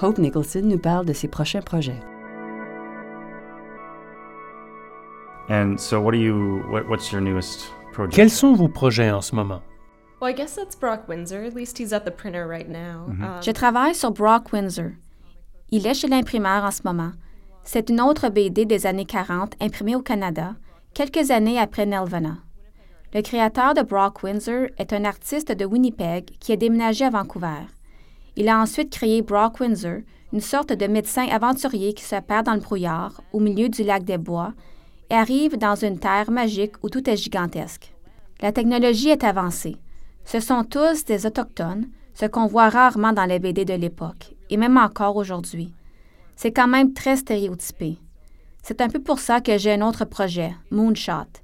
Hope 0.00 0.18
Nicholson 0.18 0.62
nous 0.64 0.78
parle 0.78 1.04
de 1.04 1.12
ses 1.12 1.28
prochains 1.28 1.60
projets. 1.60 2.00
And 5.50 5.78
so, 5.78 6.00
what 6.00 6.12
do 6.12 6.18
you? 6.18 6.62
What, 6.70 6.88
what's 6.88 7.10
your 7.10 7.20
newest 7.20 7.74
project? 7.92 8.14
Quels 8.14 8.30
sont 8.30 8.54
vos 8.54 8.68
projets 8.68 9.10
en 9.10 9.20
ce 9.20 9.34
moment? 9.34 9.60
Well, 10.20 10.28
I 10.30 10.34
guess 10.34 10.54
that's 10.54 10.76
Brock 10.76 11.08
Windsor. 11.08 11.44
At 11.44 11.54
least 11.54 11.78
he's 11.78 11.94
at 11.94 12.04
the 12.04 12.10
printer 12.10 12.46
right 12.46 12.68
now. 12.68 13.06
Um, 13.08 13.40
Je 13.42 13.52
travaille 13.52 13.94
sur 13.94 14.10
Brock 14.10 14.52
Windsor. 14.52 14.92
Il 15.70 15.86
est 15.86 15.94
chez 15.94 16.08
l'imprimeur 16.08 16.62
en 16.64 16.70
ce 16.70 16.82
moment. 16.84 17.12
C'est 17.64 17.88
une 17.88 18.00
autre 18.02 18.28
BD 18.28 18.66
des 18.66 18.86
années 18.86 19.06
40 19.06 19.54
imprimée 19.60 19.96
au 19.96 20.02
Canada, 20.02 20.56
quelques 20.92 21.30
années 21.30 21.58
après 21.58 21.86
Nelvana. 21.86 22.36
Le 23.14 23.22
créateur 23.22 23.72
de 23.74 23.82
Brock 23.82 24.22
Windsor 24.22 24.66
est 24.76 24.92
un 24.92 25.04
artiste 25.04 25.52
de 25.52 25.64
Winnipeg 25.64 26.36
qui 26.38 26.52
a 26.52 26.56
déménagé 26.56 27.06
à 27.06 27.10
Vancouver. 27.10 27.66
Il 28.36 28.48
a 28.48 28.60
ensuite 28.60 28.90
créé 28.90 29.22
Brock 29.22 29.58
Windsor, 29.60 30.00
une 30.32 30.40
sorte 30.40 30.72
de 30.72 30.86
médecin 30.86 31.26
aventurier 31.28 31.94
qui 31.94 32.04
se 32.04 32.16
perd 32.20 32.46
dans 32.46 32.54
le 32.54 32.60
brouillard, 32.60 33.22
au 33.32 33.40
milieu 33.40 33.68
du 33.68 33.84
lac 33.84 34.04
des 34.04 34.18
Bois, 34.18 34.52
et 35.08 35.14
arrive 35.14 35.56
dans 35.56 35.74
une 35.74 35.98
terre 35.98 36.30
magique 36.30 36.74
où 36.82 36.90
tout 36.90 37.08
est 37.08 37.16
gigantesque. 37.16 37.94
La 38.40 38.52
technologie 38.52 39.08
est 39.08 39.24
avancée. 39.24 39.76
Ce 40.24 40.40
sont 40.40 40.64
tous 40.64 41.04
des 41.04 41.26
Autochtones, 41.26 41.88
ce 42.14 42.26
qu'on 42.26 42.46
voit 42.46 42.68
rarement 42.68 43.12
dans 43.12 43.24
les 43.24 43.38
BD 43.38 43.64
de 43.64 43.74
l'époque, 43.74 44.34
et 44.50 44.56
même 44.56 44.76
encore 44.76 45.16
aujourd'hui. 45.16 45.72
C'est 46.36 46.52
quand 46.52 46.68
même 46.68 46.92
très 46.92 47.16
stéréotypé. 47.16 47.98
C'est 48.62 48.80
un 48.80 48.88
peu 48.88 49.00
pour 49.00 49.18
ça 49.18 49.40
que 49.40 49.58
j'ai 49.58 49.72
un 49.72 49.86
autre 49.86 50.04
projet, 50.04 50.54
Moonshot. 50.70 51.40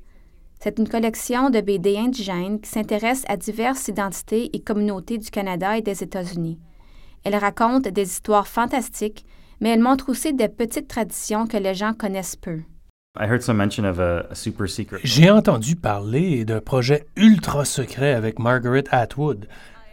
C'est 0.60 0.78
une 0.78 0.88
collection 0.88 1.50
de 1.50 1.60
BD 1.60 1.96
indigènes 1.96 2.60
qui 2.60 2.70
s'intéresse 2.70 3.24
à 3.28 3.36
diverses 3.36 3.88
identités 3.88 4.50
et 4.54 4.60
communautés 4.60 5.18
du 5.18 5.30
Canada 5.30 5.76
et 5.76 5.82
des 5.82 6.02
États-Unis. 6.02 6.58
Elle 7.24 7.36
raconte 7.36 7.88
des 7.88 8.08
histoires 8.08 8.48
fantastiques, 8.48 9.26
mais 9.60 9.70
elle 9.70 9.80
montre 9.80 10.08
aussi 10.08 10.32
des 10.32 10.48
petites 10.48 10.88
traditions 10.88 11.46
que 11.46 11.56
les 11.56 11.74
gens 11.74 11.92
connaissent 11.92 12.36
peu. 12.36 12.60
I 13.18 13.26
heard 13.26 13.42
some 13.42 13.56
mention 13.56 13.84
of 13.84 13.98
a, 13.98 14.26
a 14.30 14.34
super 14.34 14.68
secret. 14.68 15.00
J'ai 15.04 15.30
entendu 15.30 15.76
parler 15.76 16.44
d'un 16.44 16.60
projet 16.60 17.06
ultra 17.16 17.64
secret 17.64 18.12
avec 18.12 18.38
Margaret 18.38 18.84
Atwood. 18.90 19.46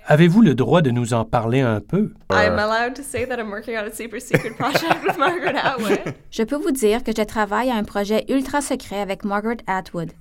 Avez-vous 0.05 0.41
le 0.41 0.53
droit 0.53 0.81
de 0.81 0.91
nous 0.91 1.13
en 1.13 1.23
parler 1.23 1.61
un 1.61 1.79
peu? 1.79 2.11
I'm 2.29 2.59
allowed 2.59 2.93
to 2.95 3.03
say 3.03 3.25
that 3.25 3.39
I'm 3.39 3.49
working 3.49 3.77
on 3.77 3.87
a 3.87 3.91
super 3.91 4.19
secret 4.19 4.51
project 4.57 5.01
with 5.07 5.17
Margaret 5.17 5.55
Atwood. 5.55 6.13
Je 6.31 6.43
peux 6.43 6.57
vous 6.57 6.71
dire 6.71 7.03
que 7.03 7.13
je 7.15 7.23
travaille 7.23 7.69
à 7.69 7.75
un 7.75 7.85
projet 7.85 8.25
ultra 8.27 8.59
secret 8.59 8.99
avec 8.99 9.23
Margaret 9.23 9.59
Atwood, 9.65 10.11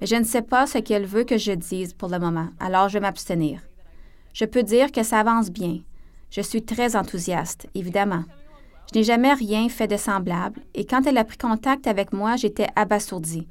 mais 0.00 0.06
je 0.06 0.16
ne 0.16 0.24
sais 0.24 0.42
pas 0.42 0.66
ce 0.66 0.78
qu'elle 0.78 1.06
veut 1.06 1.24
que 1.24 1.38
je 1.38 1.52
dise 1.52 1.94
pour 1.94 2.10
le 2.10 2.18
moment, 2.18 2.48
alors 2.60 2.88
je 2.90 2.94
vais 2.94 3.00
m'abstenir. 3.00 3.60
Je 4.34 4.44
peux 4.44 4.62
dire 4.62 4.92
que 4.92 5.02
ça 5.02 5.20
avance 5.20 5.50
bien. 5.50 5.78
Je 6.30 6.40
suis 6.42 6.62
très 6.62 6.96
enthousiaste, 6.96 7.68
évidemment. 7.74 8.24
Je 8.92 8.98
n'ai 8.98 9.04
jamais 9.04 9.32
rien 9.32 9.70
fait 9.70 9.86
de 9.86 9.96
semblable, 9.96 10.60
et 10.74 10.84
quand 10.84 11.06
elle 11.06 11.16
a 11.16 11.24
pris 11.24 11.38
contact 11.38 11.86
avec 11.86 12.12
moi, 12.12 12.36
j'étais 12.36 12.66
abasourdie. 12.76 13.48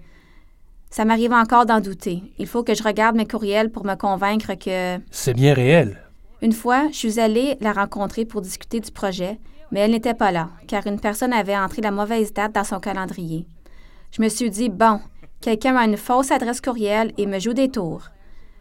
Ça 0.92 1.04
m'arrive 1.04 1.34
encore 1.34 1.66
d'en 1.66 1.80
douter. 1.80 2.22
Il 2.38 2.46
faut 2.46 2.64
que 2.64 2.76
je 2.76 2.84
regarde 2.84 3.16
mes 3.16 3.26
courriels 3.26 3.72
pour 3.72 3.84
me 3.84 3.96
convaincre 3.96 4.54
que... 4.54 5.02
C'est 5.10 5.34
bien 5.34 5.56
réel. 5.56 5.98
Une 6.44 6.52
fois, 6.52 6.90
je 6.92 6.98
suis 6.98 7.20
allée 7.20 7.58
la 7.60 7.74
rencontrer 7.74 8.24
pour 8.26 8.42
discuter 8.42 8.82
du 8.82 8.92
projet, 8.92 9.40
mais 9.72 9.80
elle 9.80 9.92
n'était 9.92 10.14
pas 10.14 10.32
là, 10.32 10.50
car 10.68 10.86
une 10.86 11.00
personne 11.00 11.34
avait 11.34 11.58
entré 11.58 11.82
la 11.82 11.92
mauvaise 11.92 12.34
date 12.34 12.54
dans 12.54 12.64
son 12.64 12.80
calendrier. 12.80 13.48
Je 14.12 14.22
me 14.22 14.30
suis 14.30 14.52
dit, 14.52 14.70
bon, 14.70 15.00
quelqu'un 15.40 15.76
a 15.76 15.86
une 15.86 15.98
fausse 15.98 16.30
adresse 16.30 16.62
courriel 16.62 17.14
et 17.18 17.26
me 17.26 17.40
joue 17.40 17.54
des 17.54 17.70
tours. 17.70 18.04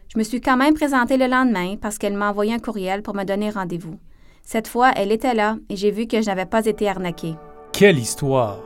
Je 0.09 0.19
me 0.19 0.25
suis 0.25 0.40
quand 0.40 0.57
même 0.57 0.75
présentée 0.75 1.19
le 1.19 1.27
lendemain 1.27 1.77
parce 1.77 1.99
qu'elle 1.99 2.16
m'a 2.16 2.31
envoyé 2.31 2.55
un 2.55 2.59
courriel 2.59 3.03
pour 3.03 3.14
me 3.14 3.25
donner 3.25 3.51
rendez-vous. 3.51 3.99
Cette 4.42 4.68
fois, 4.68 4.92
elle 4.96 5.12
était 5.12 5.35
là 5.35 5.57
et 5.68 5.76
j'ai 5.76 5.90
vu 5.90 6.07
que 6.07 6.20
je 6.20 6.26
n'avais 6.26 6.46
pas 6.46 6.66
été 6.66 6.88
arnaquée. 6.88 7.37
Quelle 7.72 7.98
histoire! 7.98 8.59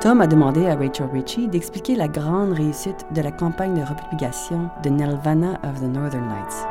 Tom 0.00 0.20
a 0.20 0.26
demandé 0.26 0.66
à 0.66 0.74
Rachel 0.74 1.06
Ritchie 1.12 1.46
d'expliquer 1.46 1.94
la 1.94 2.08
grande 2.08 2.52
réussite 2.52 3.06
de 3.14 3.22
la 3.22 3.30
campagne 3.30 3.74
de 3.74 3.84
republication 3.84 4.68
de 4.82 4.90
Nelvana 4.90 5.60
of 5.62 5.80
the 5.80 5.84
Northern 5.84 6.28
Lights. 6.28 6.66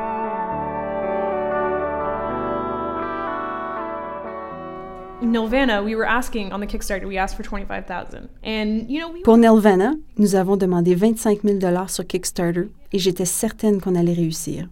Nilvana, 5.22 5.82
we 5.82 5.94
were 5.94 6.06
asking 6.06 6.52
on 6.52 6.60
the 6.60 6.66
Kickstarter, 6.66 7.06
we 7.06 7.16
asked 7.16 7.36
for 7.36 7.42
25,000. 7.42 8.28
And, 8.44 8.90
you 8.90 9.00
know, 9.00 9.10
we 9.10 9.22
Pour 9.22 9.38
Nelvana, 9.38 9.94
nous 10.18 10.34
avons 10.34 10.58
demandé 10.58 10.94
25 10.94 11.40
000 11.42 11.86
sur 11.88 12.06
Kickstarter 12.06 12.68
et 12.92 12.98
j'étais 12.98 13.24
certaine 13.24 13.80
qu'on 13.80 13.94
allait 13.94 14.12
réussir. 14.12 14.68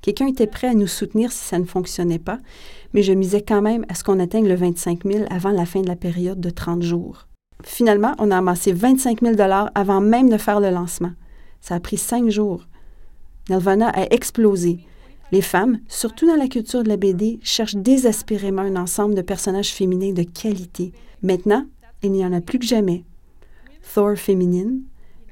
Quelqu'un 0.00 0.26
était 0.26 0.48
prêt 0.48 0.66
à 0.66 0.74
nous 0.74 0.88
soutenir 0.88 1.30
si 1.30 1.44
ça 1.44 1.58
ne 1.58 1.64
fonctionnait 1.64 2.18
pas, 2.18 2.38
mais 2.92 3.02
je 3.02 3.12
misais 3.12 3.42
quand 3.42 3.62
même 3.62 3.86
à 3.88 3.94
ce 3.94 4.02
qu'on 4.02 4.18
atteigne 4.18 4.48
le 4.48 4.56
25 4.56 5.04
000 5.04 5.24
avant 5.30 5.50
la 5.50 5.64
fin 5.64 5.80
de 5.80 5.88
la 5.88 5.96
période 5.96 6.40
de 6.40 6.50
30 6.50 6.82
jours. 6.82 7.28
Finalement, 7.64 8.14
on 8.18 8.32
a 8.32 8.38
amassé 8.38 8.72
25 8.72 9.20
000 9.20 9.36
avant 9.74 10.00
même 10.00 10.28
de 10.28 10.38
faire 10.38 10.58
le 10.58 10.70
lancement. 10.70 11.12
Ça 11.60 11.76
a 11.76 11.80
pris 11.80 11.96
cinq 11.96 12.28
jours. 12.28 12.66
Nelvana 13.48 13.90
a 13.90 14.12
explosé. 14.12 14.80
Les 15.30 15.40
femmes, 15.40 15.78
surtout 15.88 16.26
dans 16.26 16.36
la 16.36 16.48
culture 16.48 16.82
de 16.82 16.88
la 16.88 16.96
BD, 16.96 17.38
cherchent 17.42 17.76
désespérément 17.76 18.62
un 18.62 18.76
ensemble 18.76 19.14
de 19.14 19.22
personnages 19.22 19.72
féminins 19.72 20.12
de 20.12 20.24
qualité. 20.24 20.92
Maintenant, 21.22 21.64
il 22.02 22.12
n'y 22.12 22.26
en 22.26 22.32
a 22.32 22.40
plus 22.40 22.58
que 22.58 22.66
jamais. 22.66 23.04
Thor 23.94 24.16
féminine, 24.16 24.82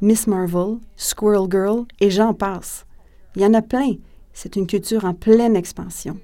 Miss 0.02 0.26
Marvel, 0.26 0.78
Squirrel 0.96 1.48
Girl, 1.50 1.84
et 2.00 2.10
j'en 2.10 2.32
passe. 2.32 2.86
Il 3.36 3.42
y 3.42 3.46
en 3.46 3.52
a 3.52 3.60
plein. 3.60 3.94
C'est 4.32 4.56
une 4.56 4.66
culture 4.66 5.04
en 5.04 5.12
pleine 5.12 5.56
expansion. 5.56 6.18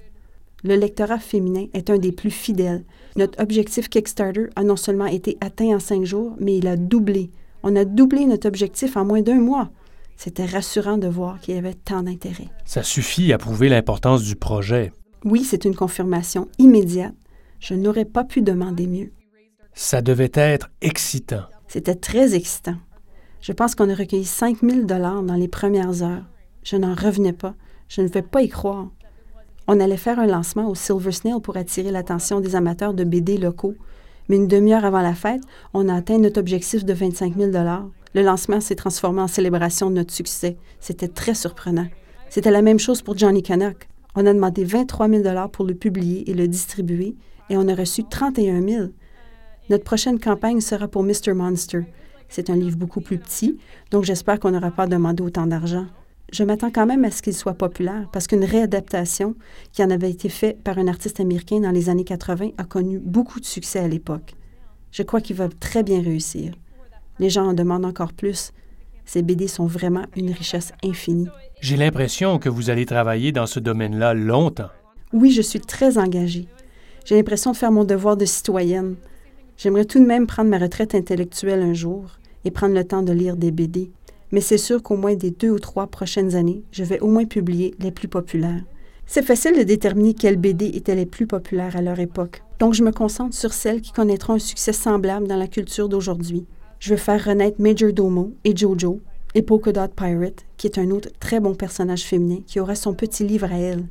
Le 0.65 0.77
lectorat 0.77 1.19
féminin 1.19 1.67
est 1.75 1.91
un 1.91 1.99
des 1.99 2.13
plus 2.13 2.31
fidèles. 2.31 2.85
Notre 3.17 3.41
objectif 3.43 3.89
Kickstarter 3.89 4.47
a 4.57 4.65
non 4.65 4.77
seulement 4.77 5.07
été 5.07 5.37
atteint 5.41 5.77
en 5.77 5.79
cinq 5.79 6.05
jours, 6.05 6.35
mais 6.41 6.57
il 6.57 6.67
a 6.67 6.77
doublé. 6.77 7.31
On 7.63 7.77
a 7.77 7.85
doublé 7.85 8.25
notre 8.25 8.49
objectif 8.49 8.97
en 8.97 9.05
moins 9.05 9.21
d'un 9.21 9.41
mois. 9.41 9.71
C'était 10.17 10.47
rassurant 10.47 10.97
de 10.97 11.09
voir 11.09 11.41
qu'il 11.41 11.55
y 11.55 11.59
avait 11.59 11.75
tant 11.75 12.03
d'intérêt. 12.03 12.49
Ça 12.65 12.83
suffit 12.83 13.33
à 13.35 13.39
prouver 13.39 13.69
l'importance 13.69 14.23
du 14.23 14.37
projet. 14.37 14.93
Oui, 15.25 15.45
c'est 15.45 15.67
une 15.67 15.77
confirmation 15.77 16.49
immédiate. 16.59 17.15
Je 17.61 17.75
n'aurais 17.75 18.05
pas 18.07 18.25
pu 18.25 18.41
demander 18.41 18.87
mieux. 18.87 19.13
Ça 19.75 20.01
devait 20.01 20.33
être 20.33 20.71
excitant. 20.81 21.43
C'était 21.69 21.95
très 21.95 22.35
excitant. 22.35 22.77
Je 23.47 23.53
pense 23.53 23.77
qu'on 23.77 23.89
a 23.89 23.95
recueilli 23.95 24.25
5000 24.25 24.87
dollars 24.87 25.23
dans 25.23 25.37
les 25.37 25.47
premières 25.47 26.03
heures. 26.03 26.25
Je 26.65 26.75
n'en 26.75 26.97
revenais 26.97 27.33
pas. 27.33 27.55
Je 27.87 28.01
ne 28.01 28.09
vais 28.09 28.23
pas 28.23 28.43
y 28.43 28.49
croire. 28.49 28.89
On 29.69 29.79
allait 29.79 29.97
faire 29.97 30.19
un 30.19 30.27
lancement 30.27 30.69
au 30.69 30.75
Silver 30.75 31.13
Snail 31.13 31.41
pour 31.41 31.57
attirer 31.57 31.93
l'attention 31.93 32.41
des 32.41 32.57
amateurs 32.57 32.93
de 32.93 33.05
BD 33.05 33.39
locaux. 33.39 33.77
Mais 34.29 34.35
une 34.35 34.49
demi-heure 34.49 34.85
avant 34.85 35.01
la 35.01 35.15
fête, 35.15 35.43
on 35.75 35.89
a 35.89 35.95
atteint 35.95 36.19
notre 36.19 36.41
objectif 36.41 36.85
de 36.85 36.93
25 36.93 37.37
000 37.37 37.53
Le 37.53 38.23
lancement 38.23 38.61
s'est 38.61 38.75
transformé 38.75 39.21
en 39.21 39.29
célébration 39.29 39.91
de 39.91 39.95
notre 39.95 40.13
succès. 40.13 40.57
C'était 40.81 41.07
très 41.07 41.35
surprenant. 41.35 41.87
C'était 42.29 42.51
la 42.51 42.63
même 42.63 42.81
chose 42.81 43.01
pour 43.01 43.17
Johnny 43.17 43.45
Canuck. 43.45 43.87
On 44.17 44.27
a 44.27 44.35
demandé 44.35 44.65
23 44.65 45.09
000 45.09 45.49
pour 45.51 45.67
le 45.67 45.75
publier 45.75 46.29
et 46.29 46.35
le 46.35 46.49
distribuer, 46.49 47.15
et 47.49 47.57
on 47.57 47.69
a 47.69 47.77
reçu 47.77 48.03
31 48.03 48.61
000 48.67 48.87
Notre 49.71 49.85
prochaine 49.85 50.19
campagne 50.19 50.61
sera 50.61 50.89
pour 50.89 51.05
Mr. 51.05 51.33
Monster. 51.33 51.85
C'est 52.29 52.51
un 52.51 52.57
livre 52.57 52.77
beaucoup 52.77 53.01
plus 53.01 53.19
petit, 53.19 53.59
donc 53.91 54.05
j'espère 54.05 54.41
qu'on 54.41 54.51
n'aura 54.51 54.71
pas 54.71 54.87
demandé 54.87 55.23
autant 55.23 55.47
d'argent. 55.47 55.87
Je 56.33 56.43
m'attends 56.43 56.71
quand 56.71 56.87
même 56.87 57.05
à 57.05 57.11
ce 57.11 57.23
qu'il 57.23 57.35
soit 57.35 57.55
populaire 57.55 58.09
parce 58.13 58.27
qu'une 58.27 58.45
réadaptation 58.45 59.37
qui 59.73 59.83
en 59.85 59.91
avait 59.91 60.11
été 60.11 60.29
faite 60.29 60.63
par 60.63 60.79
un 60.79 60.89
artiste 60.89 61.21
américain 61.21 61.61
dans 61.61 61.71
les 61.71 61.89
années 61.89 62.05
80 62.05 62.51
a 62.59 62.65
connu 62.65 62.99
beaucoup 62.99 63.39
de 63.39 63.45
succès 63.45 63.79
à 63.79 63.87
l'époque. 63.87 64.35
Je 64.91 65.03
crois 65.03 65.21
qu'il 65.21 65.37
va 65.37 65.49
très 65.49 65.83
bien 65.83 66.03
réussir. 66.03 66.55
Les 67.19 67.31
gens 67.31 67.47
en 67.47 67.55
demandent 67.55 67.85
encore 67.85 68.13
plus. 68.13 68.53
Ces 69.05 69.23
BD 69.23 69.47
sont 69.47 69.67
vraiment 69.67 70.05
une 70.17 70.33
richesse 70.33 70.73
infinie. 70.83 71.29
J'ai 71.61 71.77
l'impression 71.77 72.39
que 72.39 72.49
vous 72.49 72.71
allez 72.71 72.87
travailler 72.87 73.31
dans 73.31 73.47
ce 73.47 73.61
domaine-là 73.61 74.15
longtemps. 74.15 74.71
Oui, 75.13 75.31
je 75.31 75.43
suis 75.43 75.61
très 75.61 75.97
engagée. 75.97 76.49
J'ai 77.05 77.15
l'impression 77.15 77.53
de 77.53 77.57
faire 77.57 77.71
mon 77.71 77.85
devoir 77.85 78.17
de 78.17 78.25
citoyenne. 78.25 78.97
J'aimerais 79.57 79.85
tout 79.85 80.01
de 80.01 80.07
même 80.07 80.27
prendre 80.27 80.51
ma 80.51 80.59
retraite 80.59 80.95
intellectuelle 80.95 81.63
un 81.63 81.75
jour 81.75 82.05
et 82.45 82.51
prendre 82.51 82.75
le 82.75 82.85
temps 82.85 83.03
de 83.03 83.13
lire 83.13 83.37
des 83.37 83.51
BD 83.51 83.91
mais 84.33 84.41
c'est 84.41 84.59
sûr 84.59 84.83
qu'au 84.83 84.97
moins 84.97 85.15
des 85.15 85.31
deux 85.31 85.51
ou 85.51 85.59
trois 85.59 85.87
prochaines 85.87 86.35
années, 86.35 86.63
je 86.73 86.85
vais 86.85 87.01
au 87.01 87.09
moins 87.09 87.25
publier 87.25 87.75
les 87.79 87.91
plus 87.91 88.09
populaires. 88.09 88.63
C'est 89.07 89.25
facile 89.25 89.57
de 89.57 89.63
déterminer 89.63 90.15
quelles 90.15 90.37
BD 90.37 90.67
étaient 90.67 90.97
les 90.97 91.07
plus 91.07 91.27
populaires 91.27 91.77
à 91.77 91.83
leur 91.83 92.01
époque, 92.01 92.43
donc 92.59 92.75
je 92.75 92.83
me 92.83 92.91
concentre 92.91 93.37
sur 93.37 93.53
celles 93.53 93.81
qui 93.81 93.93
connaîtront 93.93 94.35
un 94.35 94.41
succès 94.41 94.73
semblable 94.73 95.29
dans 95.29 95.37
la 95.37 95.47
culture 95.47 95.89
d'aujourd'hui. 95.89 96.45
Je 96.81 96.91
veux 96.91 96.97
faire 96.97 97.25
renaître 97.25 97.61
Major 97.61 97.93
Domo 97.93 98.35
et 98.45 98.57
Jojo, 98.57 99.01
et 99.35 99.43
Polka 99.43 99.71
Dot 99.71 99.93
Pirate, 99.95 100.45
qui 100.57 100.67
est 100.67 100.79
un 100.79 100.91
autre 100.91 101.11
très 101.21 101.41
bon 101.41 101.55
personnage 101.55 102.05
féminin 102.05 102.41
qui 102.47 102.59
aura 102.59 102.75
son 102.75 102.95
petit 102.95 103.25
livre 103.25 103.53
à 103.53 103.59
elle. 103.59 103.85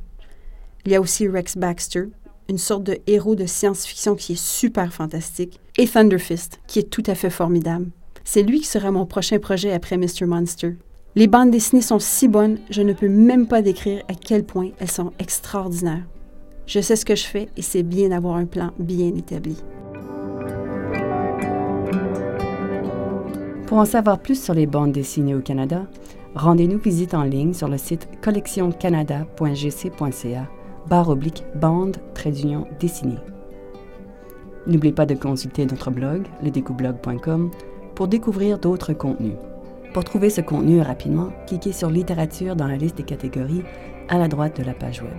Il 0.84 0.92
y 0.92 0.96
a 0.96 1.00
aussi 1.00 1.28
Rex 1.28 1.56
Baxter, 1.56 2.08
une 2.48 2.58
sorte 2.58 2.84
de 2.84 2.98
héros 3.06 3.34
de 3.34 3.46
science-fiction 3.46 4.14
qui 4.14 4.32
est 4.32 4.42
super 4.42 4.92
fantastique, 4.92 5.60
et 5.78 5.86
Thunderfist, 5.86 6.60
qui 6.66 6.78
est 6.78 6.90
tout 6.90 7.02
à 7.06 7.14
fait 7.14 7.30
formidable. 7.30 7.86
C'est 8.24 8.42
lui 8.42 8.60
qui 8.60 8.66
sera 8.66 8.90
mon 8.90 9.06
prochain 9.06 9.38
projet 9.38 9.72
après 9.72 9.96
Mr. 9.96 10.26
Monster. 10.26 10.76
Les 11.14 11.28
bandes 11.28 11.50
dessinées 11.50 11.82
sont 11.82 11.98
si 11.98 12.28
bonnes, 12.28 12.58
je 12.70 12.82
ne 12.82 12.92
peux 12.92 13.08
même 13.08 13.46
pas 13.46 13.62
décrire 13.62 14.02
à 14.08 14.14
quel 14.14 14.44
point 14.44 14.70
elles 14.78 14.90
sont 14.90 15.12
extraordinaires. 15.18 16.04
Je 16.66 16.80
sais 16.80 16.96
ce 16.96 17.04
que 17.04 17.14
je 17.14 17.24
fais 17.24 17.48
et 17.56 17.62
c'est 17.62 17.84
bien 17.84 18.10
d'avoir 18.10 18.36
un 18.36 18.46
plan 18.46 18.72
bien 18.78 19.14
établi. 19.14 19.56
Pour 23.66 23.78
en 23.78 23.84
savoir 23.84 24.18
plus 24.18 24.42
sur 24.42 24.54
les 24.54 24.66
bandes 24.66 24.92
dessinées 24.92 25.34
au 25.34 25.40
Canada, 25.40 25.86
rendez-nous 26.34 26.78
visite 26.78 27.14
en 27.14 27.24
ligne 27.24 27.54
sur 27.54 27.68
le 27.68 27.78
site 27.78 28.08
collectioncanada.gc.ca 28.22 30.55
barre 30.88 31.08
oblique 31.08 31.44
bande 31.54 31.96
trait 32.14 32.30
d'union 32.30 32.66
dessinée. 32.80 33.18
N'oubliez 34.66 34.92
pas 34.92 35.06
de 35.06 35.14
consulter 35.14 35.64
notre 35.66 35.90
blog, 35.90 36.26
ledécoublog.com, 36.42 37.50
pour 37.94 38.08
découvrir 38.08 38.58
d'autres 38.58 38.92
contenus. 38.92 39.36
Pour 39.94 40.04
trouver 40.04 40.28
ce 40.28 40.40
contenu 40.40 40.80
rapidement, 40.80 41.30
cliquez 41.46 41.72
sur 41.72 41.88
Littérature 41.88 42.56
dans 42.56 42.66
la 42.66 42.76
liste 42.76 42.96
des 42.96 43.02
catégories 43.02 43.62
à 44.08 44.18
la 44.18 44.28
droite 44.28 44.58
de 44.58 44.64
la 44.64 44.74
page 44.74 45.02
Web. 45.02 45.18